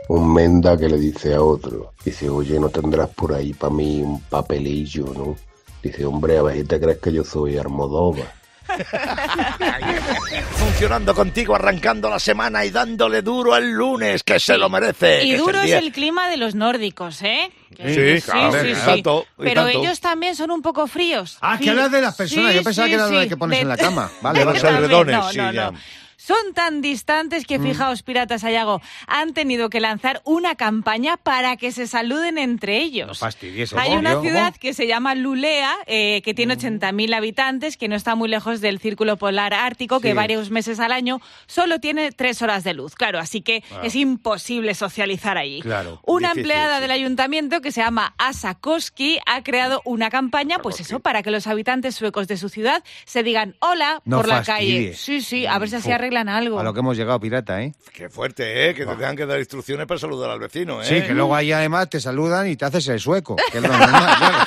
Un 0.10 0.34
menda 0.34 0.78
que 0.78 0.88
le 0.88 0.98
dice 0.98 1.34
a 1.34 1.42
otro, 1.42 1.94
dice, 2.04 2.30
oye, 2.30 2.60
¿no 2.60 2.70
tendrás 2.70 3.10
por 3.10 3.34
ahí 3.34 3.54
para 3.54 3.74
mí 3.74 4.02
un 4.02 4.22
papelillo, 4.22 5.06
no? 5.14 5.36
Dice, 5.84 6.06
hombre, 6.06 6.38
a 6.38 6.44
ver 6.44 6.58
si 6.58 6.64
te 6.64 6.80
crees 6.80 6.98
que 7.00 7.12
yo 7.12 7.24
soy 7.24 7.58
Armodóvar. 7.58 8.37
Funcionando 10.58 11.14
contigo, 11.16 11.56
arrancando 11.56 12.10
la 12.10 12.20
semana 12.20 12.66
y 12.66 12.70
dándole 12.72 13.22
duro 13.22 13.56
el 13.56 13.72
lunes, 13.72 14.24
que 14.24 14.40
se 14.40 14.58
lo 14.58 14.70
merece. 14.70 15.24
Y 15.24 15.32
que 15.32 15.38
duro 15.38 15.62
el 15.62 15.70
es 15.70 15.76
el 15.84 15.92
clima 15.92 16.30
de 16.30 16.38
los 16.38 16.56
nórdicos, 16.56 17.22
¿eh? 17.22 17.52
Sí, 17.72 18.22
claro, 18.24 18.68
y 18.68 18.74
tanto, 18.74 19.26
y 19.38 19.44
Pero 19.44 19.64
tanto. 19.66 19.80
ellos 19.80 20.00
también 20.00 20.36
son 20.36 20.52
un 20.52 20.62
poco 20.62 20.88
fríos. 20.88 21.38
Ah, 21.42 21.58
que 21.58 21.66
Sí, 21.66 21.70
hablas 21.70 21.92
de 21.92 22.02
las 22.02 22.16
personas. 22.16 22.52
sí, 22.52 22.58
Yo 22.58 22.64
pensaba 22.64 22.86
sí, 22.88 22.90
que 22.92 22.96
era 22.96 23.08
lo 23.08 23.18
de 23.18 23.24
sí. 23.24 23.30
que 23.30 23.38
pones 23.38 23.58
De- 23.58 23.62
en 23.64 23.68
la 23.70 23.78
cama. 23.78 24.10
Vale, 24.22 24.40
de- 24.40 24.46
también, 24.46 24.76
edredones, 24.76 25.16
no, 25.16 25.32
sí, 25.32 25.38
no, 25.38 25.52
ya. 25.52 25.72
no. 25.72 25.78
Son 26.20 26.54
tan 26.56 26.82
distantes 26.82 27.46
que, 27.46 27.60
fijaos, 27.60 28.02
piratas 28.02 28.44
Ayago, 28.44 28.82
han 29.06 29.34
tenido 29.34 29.70
que 29.70 29.80
lanzar 29.80 30.22
una 30.26 30.56
campaña 30.56 31.16
para 31.18 31.58
que 31.58 31.72
se 31.72 31.86
saluden 31.86 32.40
entre 32.40 32.80
ellos. 32.80 33.20
Fastidies. 33.20 33.72
Hay 33.74 33.96
una 33.96 34.20
ciudad 34.22 34.56
que 34.56 34.74
se 34.74 34.88
llama 34.88 35.14
Lulea, 35.14 35.76
eh, 35.86 36.24
que 36.24 36.34
tiene 36.34 36.56
80.000 36.58 37.14
habitantes, 37.14 37.78
que 37.78 37.88
no 37.88 37.96
está 37.96 38.16
muy 38.16 38.30
lejos 38.30 38.62
del 38.62 38.80
Círculo 38.80 39.18
Polar 39.18 39.54
Ártico, 39.54 40.00
que 40.02 40.16
varios 40.16 40.50
meses 40.50 40.80
al 40.80 40.92
año 40.92 41.22
solo 41.46 41.80
tiene 41.80 42.12
tres 42.12 42.42
horas 42.42 42.64
de 42.64 42.74
luz. 42.74 42.96
Claro, 42.96 43.20
así 43.20 43.42
que 43.42 43.64
Ah. 43.72 43.82
es 43.84 43.96
imposible 43.96 44.74
socializar 44.74 45.38
allí. 45.38 45.62
Claro, 45.62 46.02
Una 46.04 46.30
difícil, 46.30 46.40
empleada 46.52 46.76
sí. 46.78 46.82
del 46.82 46.92
ayuntamiento 46.92 47.62
que 47.62 47.72
se 47.72 47.82
llama 47.82 48.16
Asa 48.18 48.56
Koski 48.56 49.20
ha 49.28 49.44
creado 49.44 49.82
una 49.86 50.10
campaña, 50.10 50.58
pues 50.64 50.80
eso, 50.80 51.00
para 51.00 51.22
que 51.22 51.30
los 51.30 51.46
habitantes 51.46 51.94
suecos 51.96 52.28
de 52.28 52.38
su 52.38 52.50
ciudad 52.50 52.84
se 53.06 53.22
digan 53.22 53.56
hola 53.60 54.02
No 54.04 54.18
por 54.18 54.28
la 54.28 54.42
calle. 54.44 54.94
Sí, 54.96 55.22
sí, 55.22 55.46
a 55.46 55.60
ver 55.60 55.70
si 55.70 55.76
así. 55.76 56.07
Arreglan 56.08 56.30
algo. 56.30 56.60
A 56.60 56.64
lo 56.64 56.74
que 56.74 56.80
hemos 56.80 56.96
llegado, 56.98 57.20
pirata, 57.20 57.62
¿eh? 57.62 57.74
Qué 57.94 58.10
fuerte, 58.10 58.70
¿eh? 58.70 58.74
Que 58.74 58.86
te 58.86 58.92
tengan 58.96 59.16
que 59.16 59.26
dar 59.26 59.40
instrucciones 59.40 59.86
para 59.86 60.00
saludar 60.00 60.30
al 60.32 60.40
vecino, 60.40 60.82
¿eh? 60.82 60.86
Sí, 60.86 61.02
que 61.02 61.14
luego 61.14 61.36
ahí 61.36 61.52
además 61.52 61.90
te 61.90 62.00
saludan 62.00 62.48
y 62.50 62.56
te 62.56 62.66
haces 62.66 62.88
el 62.88 63.00
sueco. 63.00 63.36
Que 63.52 63.58
es 63.58 63.64
lo 63.64 63.70
normal, 63.70 64.16
claro. 64.18 64.38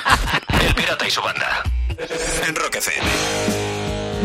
El 0.67 0.75
Pirata 0.75 1.07
y 1.07 1.11
su 1.11 1.21
banda. 1.21 1.63
En 2.47 2.55
Rock 2.55 2.75
FM. 2.75 3.07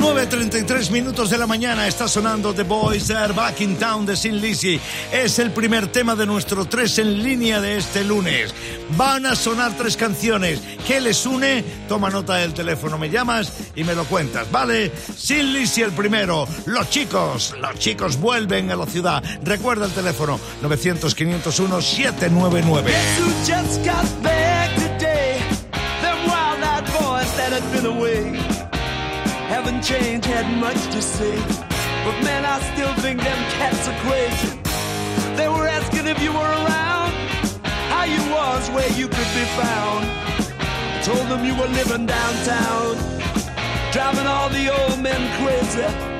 9.33 0.07 0.91
minutos 0.93 1.29
de 1.31 1.37
la 1.37 1.49
mañana 1.49 1.89
está 1.89 2.07
sonando 2.07 2.55
The 2.55 2.63
Boys 2.63 3.11
Are 3.11 3.33
Back 3.33 3.61
in 3.61 3.75
Town 3.77 4.07
de 4.07 4.15
Sin 4.17 4.41
Lizzy. 4.41 4.79
Es 5.13 5.41
el 5.41 5.51
primer 5.51 5.89
tema 5.89 6.15
de 6.15 6.25
nuestro 6.25 6.65
3 6.65 7.01
en 7.01 7.25
línea 7.25 7.61
de 7.61 7.79
este 7.79 8.05
lunes. 8.05 8.55
Van 8.91 9.27
a 9.27 9.35
sonar 9.35 9.77
tres 9.77 9.97
canciones. 9.97 10.61
¿Qué 10.87 11.01
les 11.01 11.27
une? 11.27 11.65
Toma 11.89 12.09
nota 12.09 12.37
del 12.37 12.55
teléfono, 12.55 12.99
me 12.99 13.11
llamas 13.11 13.53
y 13.75 13.83
me 13.83 13.97
lo 13.97 14.05
cuentas, 14.05 14.49
¿vale? 14.53 14.93
Sin 15.17 15.53
Lizzy 15.53 15.83
el 15.83 15.91
primero. 15.91 16.47
Los 16.67 16.89
chicos, 16.89 17.53
los 17.61 17.77
chicos 17.81 18.17
vuelven 18.17 18.71
a 18.71 18.77
la 18.77 18.87
ciudad. 18.87 19.25
Recuerda 19.43 19.87
el 19.87 19.93
teléfono 19.93 20.39
900-501-799. 20.63 22.93
who 23.19 23.29
just 23.45 23.85
got 23.85 24.07
back 24.23 24.73
today. 24.77 25.41
Them 26.01 26.29
wild-eyed 26.29 26.85
boys 26.95 27.33
that 27.37 27.51
had 27.53 27.69
been 27.73 27.87
away 27.87 28.46
haven't 29.89 30.25
had 30.25 30.59
much 30.59 30.83
to 30.93 31.01
say. 31.01 31.37
But 32.05 32.17
man, 32.25 32.45
I 32.45 32.61
still 32.75 32.93
think 32.95 33.21
them 33.21 33.39
cats 33.59 33.87
are 33.89 33.99
crazy. 34.01 34.59
They 35.37 35.49
were 35.49 35.69
asking 35.69 36.07
if 36.09 36.21
you 36.23 36.33
were 36.33 36.53
around, 36.65 37.13
how 37.93 38.05
you 38.05 38.21
was, 38.33 38.69
where 38.71 38.91
you 38.93 39.07
could 39.07 39.33
be 39.35 39.47
found. 39.61 40.05
Told 41.05 41.29
them 41.29 41.45
you 41.45 41.55
were 41.55 41.69
living 41.69 42.07
downtown, 42.07 42.97
driving 43.93 44.27
all 44.27 44.49
the 44.49 44.67
old 44.77 45.01
men 45.01 45.23
crazy. 45.39 46.16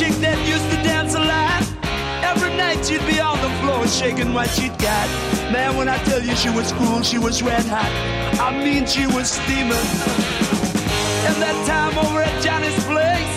Chick 0.00 0.16
that 0.24 0.38
used 0.48 0.64
to 0.72 0.76
dance 0.82 1.14
a 1.14 1.20
lot? 1.20 1.60
Every 2.24 2.56
night 2.56 2.80
she'd 2.86 3.04
be 3.04 3.20
on 3.20 3.36
the 3.44 3.50
floor 3.60 3.86
shaking 3.86 4.32
what 4.32 4.48
she'd 4.48 4.72
got. 4.78 5.06
Man, 5.52 5.76
when 5.76 5.88
I 5.90 5.98
tell 6.04 6.22
you 6.22 6.34
she 6.36 6.48
was 6.48 6.72
cool, 6.72 7.02
she 7.02 7.18
was 7.18 7.42
red 7.42 7.66
hot. 7.66 7.92
I 8.40 8.48
mean, 8.64 8.86
she 8.86 9.04
was 9.06 9.28
steaming. 9.28 9.86
And 11.28 11.36
that 11.44 11.56
time 11.68 11.98
over 11.98 12.22
at 12.22 12.36
Johnny's 12.42 12.80
place, 12.88 13.36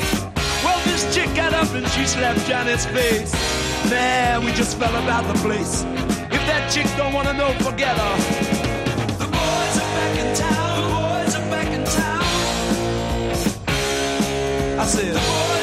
well, 0.64 0.80
this 0.88 1.04
chick 1.14 1.28
got 1.36 1.52
up 1.54 1.68
and 1.76 1.86
she 1.90 2.06
slapped 2.06 2.48
Johnny's 2.48 2.86
face. 2.96 3.34
Man, 3.92 4.46
we 4.46 4.54
just 4.54 4.78
fell 4.78 4.96
about 5.04 5.28
the 5.28 5.38
place. 5.44 5.84
If 6.32 6.42
that 6.48 6.72
chick 6.72 6.88
don't 6.96 7.12
wanna 7.12 7.34
know, 7.34 7.52
forget 7.60 7.98
her. 7.98 8.16
The 9.20 9.28
boys 9.36 9.76
are 9.84 9.92
back 10.00 10.16
in 10.24 10.30
town. 10.44 10.80
The 10.80 10.88
boys 10.96 11.36
are 11.36 11.50
back 11.52 11.70
in 11.78 11.84
town. 12.00 12.24
I 14.80 14.86
said, 14.86 15.63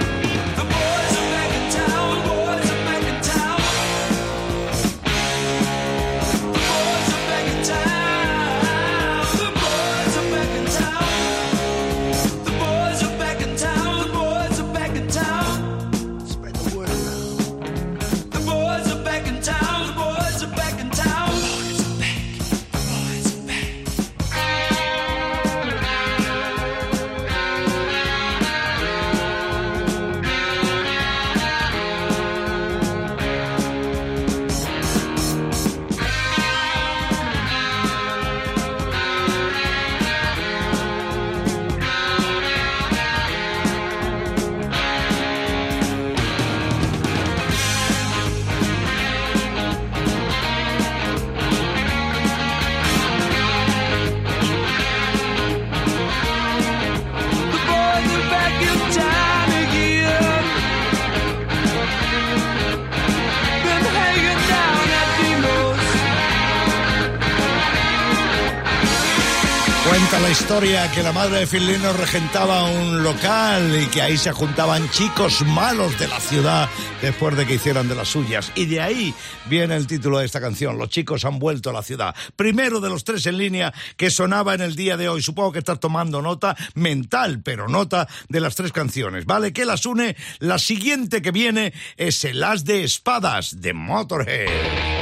Que 70.61 71.01
la 71.01 71.11
madre 71.11 71.39
de 71.39 71.47
Filino 71.47 71.91
regentaba 71.91 72.65
un 72.65 73.01
local 73.01 73.81
y 73.81 73.87
que 73.87 73.99
ahí 73.99 74.15
se 74.15 74.31
juntaban 74.31 74.87
chicos 74.91 75.41
malos 75.41 75.97
de 75.97 76.07
la 76.07 76.19
ciudad 76.19 76.69
después 77.01 77.35
de 77.35 77.47
que 77.47 77.55
hicieran 77.55 77.89
de 77.89 77.95
las 77.95 78.09
suyas. 78.09 78.51
Y 78.53 78.67
de 78.67 78.79
ahí 78.79 79.11
viene 79.47 79.75
el 79.75 79.87
título 79.87 80.19
de 80.19 80.25
esta 80.25 80.39
canción, 80.39 80.77
Los 80.77 80.89
chicos 80.89 81.25
han 81.25 81.39
vuelto 81.39 81.71
a 81.71 81.73
la 81.73 81.81
ciudad. 81.81 82.13
Primero 82.35 82.79
de 82.79 82.89
los 82.89 83.03
tres 83.03 83.25
en 83.25 83.39
línea 83.39 83.73
que 83.97 84.11
sonaba 84.11 84.53
en 84.53 84.61
el 84.61 84.75
día 84.75 84.97
de 84.97 85.09
hoy. 85.09 85.23
Supongo 85.23 85.51
que 85.51 85.59
estás 85.59 85.79
tomando 85.79 86.21
nota 86.21 86.55
mental, 86.75 87.41
pero 87.43 87.67
nota 87.67 88.07
de 88.29 88.39
las 88.39 88.53
tres 88.53 88.71
canciones. 88.71 89.25
¿Vale? 89.25 89.53
¿Qué 89.53 89.65
las 89.65 89.87
une? 89.87 90.15
La 90.37 90.59
siguiente 90.59 91.23
que 91.23 91.31
viene 91.31 91.73
es 91.97 92.23
el 92.23 92.43
As 92.43 92.65
de 92.65 92.83
Espadas 92.83 93.61
de 93.61 93.73
Motorhead. 93.73 95.00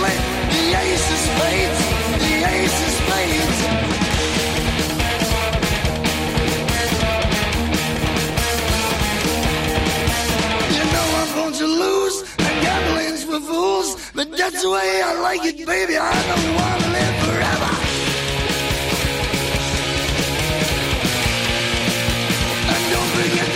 The 0.00 0.74
ace 0.78 1.10
of 1.10 1.18
spades, 1.26 1.80
the 2.22 2.34
ace 2.54 2.78
of 2.86 2.92
spades. 2.98 3.58
You 10.76 10.84
know 10.94 11.06
I'm 11.20 11.30
going 11.34 11.54
to 11.54 11.66
lose, 11.66 12.16
The 12.36 12.52
gambling's 12.62 13.24
for 13.24 13.40
fools. 13.40 14.10
But 14.14 14.30
that's 14.36 14.62
the 14.62 14.70
way 14.70 15.02
I 15.04 15.20
like 15.20 15.44
it, 15.44 15.66
baby. 15.66 15.96
I 15.96 16.12
don't 16.30 16.54
want 16.54 16.82
to 16.82 16.88
live 16.96 17.16
forever. 17.26 17.70
And 22.72 22.82
don't 22.92 23.10
forget 23.16 23.47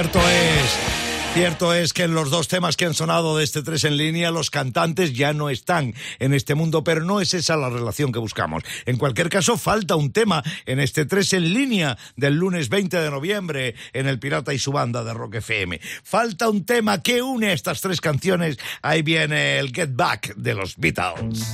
Cierto 0.00 0.26
es, 0.30 0.78
cierto 1.34 1.74
es 1.74 1.92
que 1.92 2.04
en 2.04 2.14
los 2.14 2.30
dos 2.30 2.48
temas 2.48 2.78
que 2.78 2.86
han 2.86 2.94
sonado 2.94 3.36
de 3.36 3.44
este 3.44 3.62
tres 3.62 3.84
en 3.84 3.98
línea, 3.98 4.30
los 4.30 4.48
cantantes 4.48 5.12
ya 5.12 5.34
no 5.34 5.50
están 5.50 5.92
en 6.18 6.32
este 6.32 6.54
mundo, 6.54 6.82
pero 6.82 7.04
no 7.04 7.20
es 7.20 7.34
esa 7.34 7.58
la 7.58 7.68
relación 7.68 8.10
que 8.10 8.18
buscamos. 8.18 8.62
En 8.86 8.96
cualquier 8.96 9.28
caso, 9.28 9.58
falta 9.58 9.96
un 9.96 10.10
tema 10.10 10.42
en 10.64 10.80
este 10.80 11.04
tres 11.04 11.34
en 11.34 11.52
línea 11.52 11.98
del 12.16 12.36
lunes 12.36 12.70
20 12.70 12.98
de 12.98 13.10
noviembre 13.10 13.74
en 13.92 14.06
El 14.06 14.18
Pirata 14.18 14.54
y 14.54 14.58
su 14.58 14.72
banda 14.72 15.04
de 15.04 15.12
Rock 15.12 15.34
FM. 15.34 15.78
Falta 16.02 16.48
un 16.48 16.64
tema 16.64 17.02
que 17.02 17.20
une 17.20 17.52
estas 17.52 17.82
tres 17.82 18.00
canciones. 18.00 18.56
Ahí 18.80 19.02
viene 19.02 19.58
el 19.58 19.70
Get 19.70 19.90
Back 19.92 20.34
de 20.34 20.54
los 20.54 20.78
Beatles. 20.78 21.44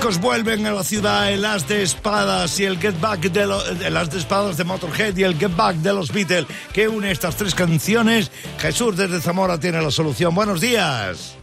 Chicos 0.00 0.18
vuelven 0.18 0.64
a 0.64 0.72
la 0.72 0.82
ciudad, 0.82 1.30
el 1.30 1.44
as 1.44 1.68
de 1.68 1.82
espadas 1.82 2.58
y 2.58 2.64
el 2.64 2.78
get 2.78 2.98
back 3.02 3.20
de 3.20 3.44
lo- 3.46 3.62
el 3.68 3.94
as 3.98 4.10
de 4.10 4.16
espadas 4.18 4.56
de 4.56 4.64
Motorhead 4.64 5.14
y 5.14 5.24
el 5.24 5.36
get 5.38 5.54
back 5.54 5.76
de 5.76 5.92
los 5.92 6.10
Beatles 6.10 6.46
que 6.72 6.88
une 6.88 7.10
estas 7.10 7.36
tres 7.36 7.54
canciones. 7.54 8.30
Jesús 8.58 8.96
desde 8.96 9.20
Zamora 9.20 9.60
tiene 9.60 9.82
la 9.82 9.90
solución. 9.90 10.34
Buenos 10.34 10.62
días. 10.62 11.36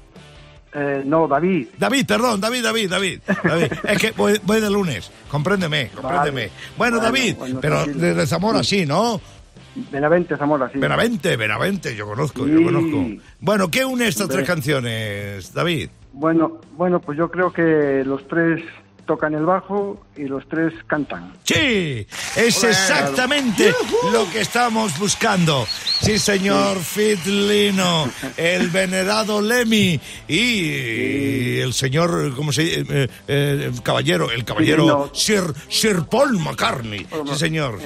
Eh, 0.73 1.03
no, 1.05 1.27
David. 1.27 1.67
David, 1.77 2.07
perdón, 2.07 2.41
David, 2.41 2.63
David, 2.63 2.89
David. 2.89 3.19
David. 3.43 3.71
Es 3.83 3.97
que 3.99 4.11
voy, 4.17 4.41
voy 4.43 4.59
de 4.59 4.71
lunes. 4.71 5.11
Compréndeme, 5.29 5.89
compréndeme. 5.89 6.49
Bueno, 6.77 6.97
Bueno, 6.97 6.99
David, 6.99 7.35
bueno, 7.37 7.59
pero 7.61 7.85
desde 7.85 8.25
Zamora 8.25 8.63
sí, 8.63 8.87
¿no? 8.87 9.21
Benavente, 9.91 10.35
Zamora, 10.35 10.67
sí. 10.73 10.79
Benavente, 10.79 11.37
Benavente, 11.37 11.95
yo 11.95 12.07
conozco, 12.07 12.47
yo 12.47 12.57
Sí. 12.57 12.63
conozco. 12.63 13.05
Bueno, 13.39 13.69
¿qué 13.69 13.85
une 13.85 14.07
estas 14.07 14.27
tres 14.29 14.47
canciones, 14.47 15.53
David? 15.53 15.89
Bueno, 16.17 16.60
bueno, 16.75 16.99
pues 16.99 17.15
yo 17.17 17.30
creo 17.30 17.53
que 17.53 18.03
los 18.03 18.27
tres 18.27 18.63
tocan 19.06 19.34
el 19.36 19.45
bajo 19.45 20.06
y 20.15 20.25
los 20.25 20.47
tres 20.49 20.73
cantan. 20.88 21.34
Sí, 21.43 22.06
es 22.36 22.63
exactamente 22.63 23.73
lo 24.12 24.30
que 24.32 24.41
estamos 24.41 24.97
buscando. 24.99 25.65
Sí, 26.01 26.19
señor 26.19 26.80
Fitlino, 26.80 28.10
el 28.38 28.69
venerado 28.69 29.41
Lemmy 29.41 29.99
y 30.27 31.60
el 31.60 31.73
señor, 31.73 32.36
¿cómo 32.36 32.51
se 32.51 32.63
dice? 32.63 32.86
Eh, 32.89 33.10
eh, 33.27 33.71
caballero, 33.84 34.32
el 34.32 34.43
caballero. 34.43 35.12
Sir, 35.13 35.43
Sir 35.69 36.03
Paul 36.10 36.39
McCartney. 36.39 37.08
Sí, 37.30 37.36
señor. 37.36 37.80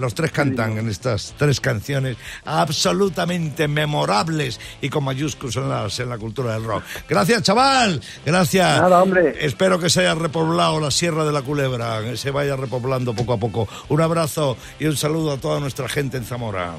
Los 0.00 0.14
tres 0.14 0.32
cantan 0.32 0.78
en 0.78 0.88
estas 0.88 1.34
tres 1.38 1.60
canciones 1.60 2.16
absolutamente 2.44 3.68
memorables 3.68 4.58
y 4.80 4.88
con 4.88 5.04
mayúsculas 5.04 5.56
en, 5.56 5.68
las- 5.68 5.98
en 6.00 6.08
la 6.08 6.18
cultura 6.18 6.54
del 6.54 6.64
rock. 6.64 6.82
Gracias, 7.08 7.42
chaval. 7.42 8.00
Gracias. 8.24 8.80
Nada, 8.80 9.02
hombre. 9.02 9.36
Espero 9.44 9.78
que 9.78 9.90
se 9.90 10.00
haya 10.00 10.14
repoblado 10.14 10.80
la 10.80 10.90
Sierra 10.90 11.24
de 11.24 11.32
la 11.32 11.42
Culebra, 11.42 12.00
que 12.02 12.16
se 12.16 12.30
vaya 12.30 12.56
repoblando 12.56 13.14
poco 13.14 13.34
a 13.34 13.38
poco. 13.38 13.68
Un 13.88 14.00
abrazo 14.00 14.56
y 14.78 14.86
un 14.86 14.96
saludo 14.96 15.32
a 15.32 15.36
toda 15.36 15.60
nuestra 15.60 15.88
gente 15.88 16.16
en 16.16 16.24
Zamora. 16.24 16.74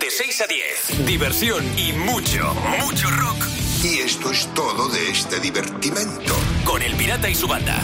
De 0.00 0.10
6 0.10 0.40
a 0.42 0.46
10, 0.46 1.06
diversión 1.06 1.64
y 1.78 1.92
mucho, 1.92 2.54
mucho 2.80 3.10
rock. 3.10 3.44
Y 3.82 3.98
esto 3.98 4.30
es 4.30 4.46
todo 4.54 4.88
de 4.88 5.10
este 5.10 5.40
divertimento. 5.40 6.34
Con 6.64 6.80
el 6.82 6.94
pirata 6.94 7.28
y 7.28 7.34
su 7.34 7.46
banda. 7.48 7.76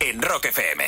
En 0.00 0.22
Rock 0.22 0.46
FM. 0.46 0.84